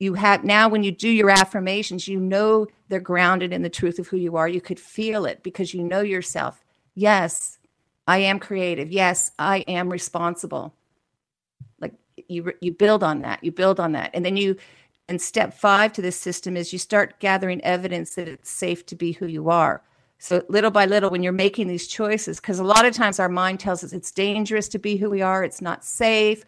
[0.00, 4.00] you have now when you do your affirmations you know they're grounded in the truth
[4.00, 4.48] of who you are.
[4.48, 6.64] You could feel it because you know yourself.
[6.94, 7.58] Yes
[8.08, 8.90] i am creative.
[8.90, 10.74] Yes i am responsible.
[11.80, 11.94] Like
[12.28, 13.44] you you build on that.
[13.44, 14.10] You build on that.
[14.14, 14.56] And then you
[15.08, 18.96] and step 5 to this system is you start gathering evidence that it's safe to
[18.96, 19.82] be who you are.
[20.18, 23.28] So little by little, when you're making these choices, because a lot of times our
[23.28, 26.44] mind tells us it's dangerous to be who we are, it's not safe,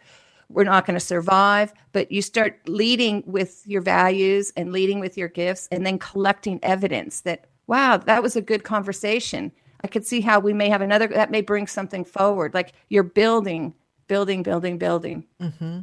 [0.53, 1.73] we're not going to survive.
[1.91, 6.59] But you start leading with your values and leading with your gifts, and then collecting
[6.63, 9.51] evidence that, wow, that was a good conversation.
[9.83, 12.53] I could see how we may have another, that may bring something forward.
[12.53, 13.73] Like you're building,
[14.07, 15.25] building, building, building.
[15.41, 15.79] Mm-hmm.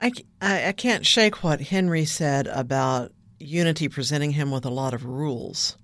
[0.00, 4.94] I, I, I can't shake what Henry said about Unity presenting him with a lot
[4.94, 5.78] of rules.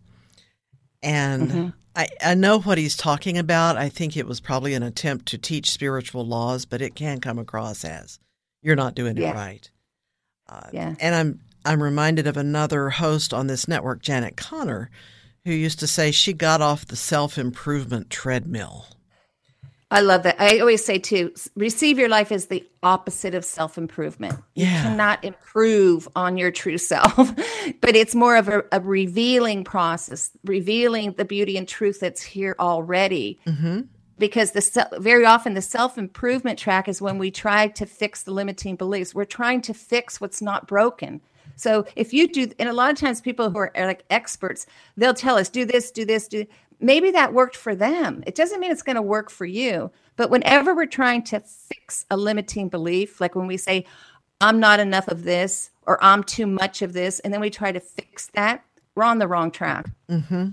[1.02, 1.68] And mm-hmm.
[1.94, 3.76] I, I know what he's talking about.
[3.76, 7.38] I think it was probably an attempt to teach spiritual laws, but it can come
[7.38, 8.18] across as
[8.62, 9.30] you're not doing yeah.
[9.30, 9.70] it right.
[10.48, 10.94] Uh, yeah.
[11.00, 14.90] And I'm I'm reminded of another host on this network, Janet Conner,
[15.44, 18.86] who used to say she got off the self improvement treadmill.
[19.92, 20.40] I love that.
[20.40, 24.34] I always say too, receive your life is the opposite of self improvement.
[24.54, 24.68] Yeah.
[24.68, 27.14] You cannot improve on your true self,
[27.80, 32.56] but it's more of a, a, revealing process, revealing the beauty and truth that's here
[32.58, 33.38] already.
[33.46, 33.82] Mm-hmm.
[34.18, 38.32] Because the very often the self improvement track is when we try to fix the
[38.32, 39.14] limiting beliefs.
[39.14, 41.20] We're trying to fix what's not broken.
[41.56, 44.66] So if you do, and a lot of times people who are like experts,
[44.96, 46.46] they'll tell us, do this, do this, do
[46.82, 48.22] maybe that worked for them.
[48.26, 49.90] It doesn't mean it's going to work for you.
[50.16, 53.86] But whenever we're trying to fix a limiting belief, like when we say,
[54.40, 57.72] I'm not enough of this or I'm too much of this, and then we try
[57.72, 58.64] to fix that,
[58.94, 59.90] we're on the wrong track.
[60.10, 60.48] Mm-hmm.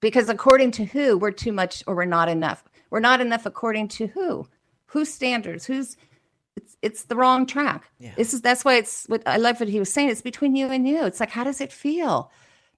[0.00, 2.64] Because according to who, we're too much or we're not enough.
[2.90, 4.46] We're not enough according to who?
[4.86, 5.64] Whose standards?
[5.64, 5.96] Who's
[6.56, 7.90] it's it's the wrong track.
[7.98, 8.12] Yeah.
[8.16, 10.10] This is that's why it's what I love what he was saying.
[10.10, 11.04] It's between you and you.
[11.04, 12.30] It's like how does it feel?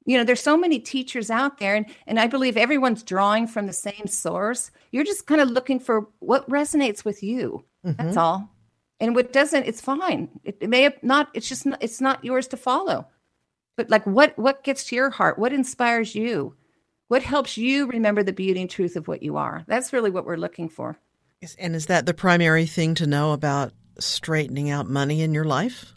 [0.07, 3.66] You know there's so many teachers out there and, and i believe everyone's drawing from
[3.66, 4.70] the same source.
[4.92, 7.64] You're just kind of looking for what resonates with you.
[7.84, 8.02] Mm-hmm.
[8.02, 8.50] that's all.
[8.98, 10.30] And what doesn't it's fine.
[10.44, 13.09] It, it may have not it's just not, it's not yours to follow.
[13.76, 15.38] But like what what gets to your heart?
[15.38, 16.54] What inspires you?
[17.09, 19.64] What helps you remember the beauty and truth of what you are?
[19.68, 20.98] That's really what we're looking for.
[21.59, 25.95] And is that the primary thing to know about straightening out money in your life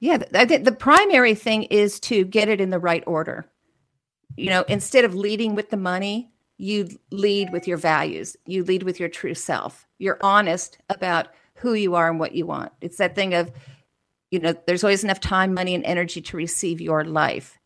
[0.00, 3.46] yeah, I think the primary thing is to get it in the right order.
[4.36, 8.36] You know, instead of leading with the money, you lead with your values.
[8.46, 9.86] You lead with your true self.
[9.98, 12.72] You're honest about who you are and what you want.
[12.80, 13.50] It's that thing of,
[14.30, 17.58] you know, there's always enough time, money, and energy to receive your life.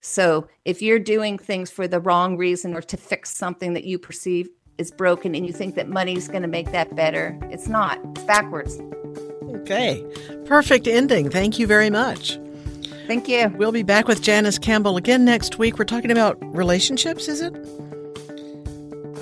[0.00, 3.98] So if you're doing things for the wrong reason or to fix something that you
[3.98, 4.48] perceive
[4.78, 8.00] is broken and you think that money is going to make that better, it's not.
[8.16, 8.80] It's backwards.
[9.60, 10.04] Okay.
[10.46, 11.30] Perfect ending.
[11.30, 12.38] Thank you very much.
[13.06, 13.52] Thank you.
[13.56, 15.78] We'll be back with Janice Campbell again next week.
[15.78, 17.54] We're talking about relationships, is it?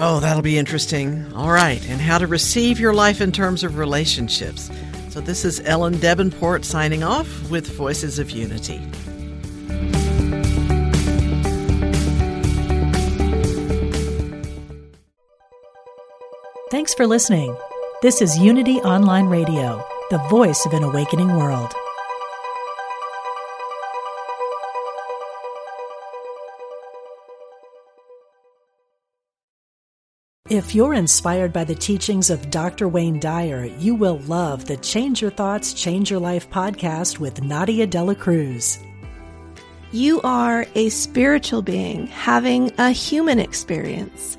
[0.00, 1.24] Oh, that'll be interesting.
[1.34, 1.82] All right.
[1.88, 4.70] And how to receive your life in terms of relationships.
[5.08, 8.78] So, this is Ellen Debenport signing off with Voices of Unity.
[16.70, 17.56] Thanks for listening.
[18.02, 21.70] This is Unity Online Radio the voice of an awakening world.
[30.48, 32.88] If you're inspired by the teachings of Dr.
[32.88, 37.86] Wayne Dyer, you will love the Change Your Thoughts, Change Your Life podcast with Nadia
[37.86, 38.78] Dela Cruz.
[39.92, 44.38] You are a spiritual being having a human experience.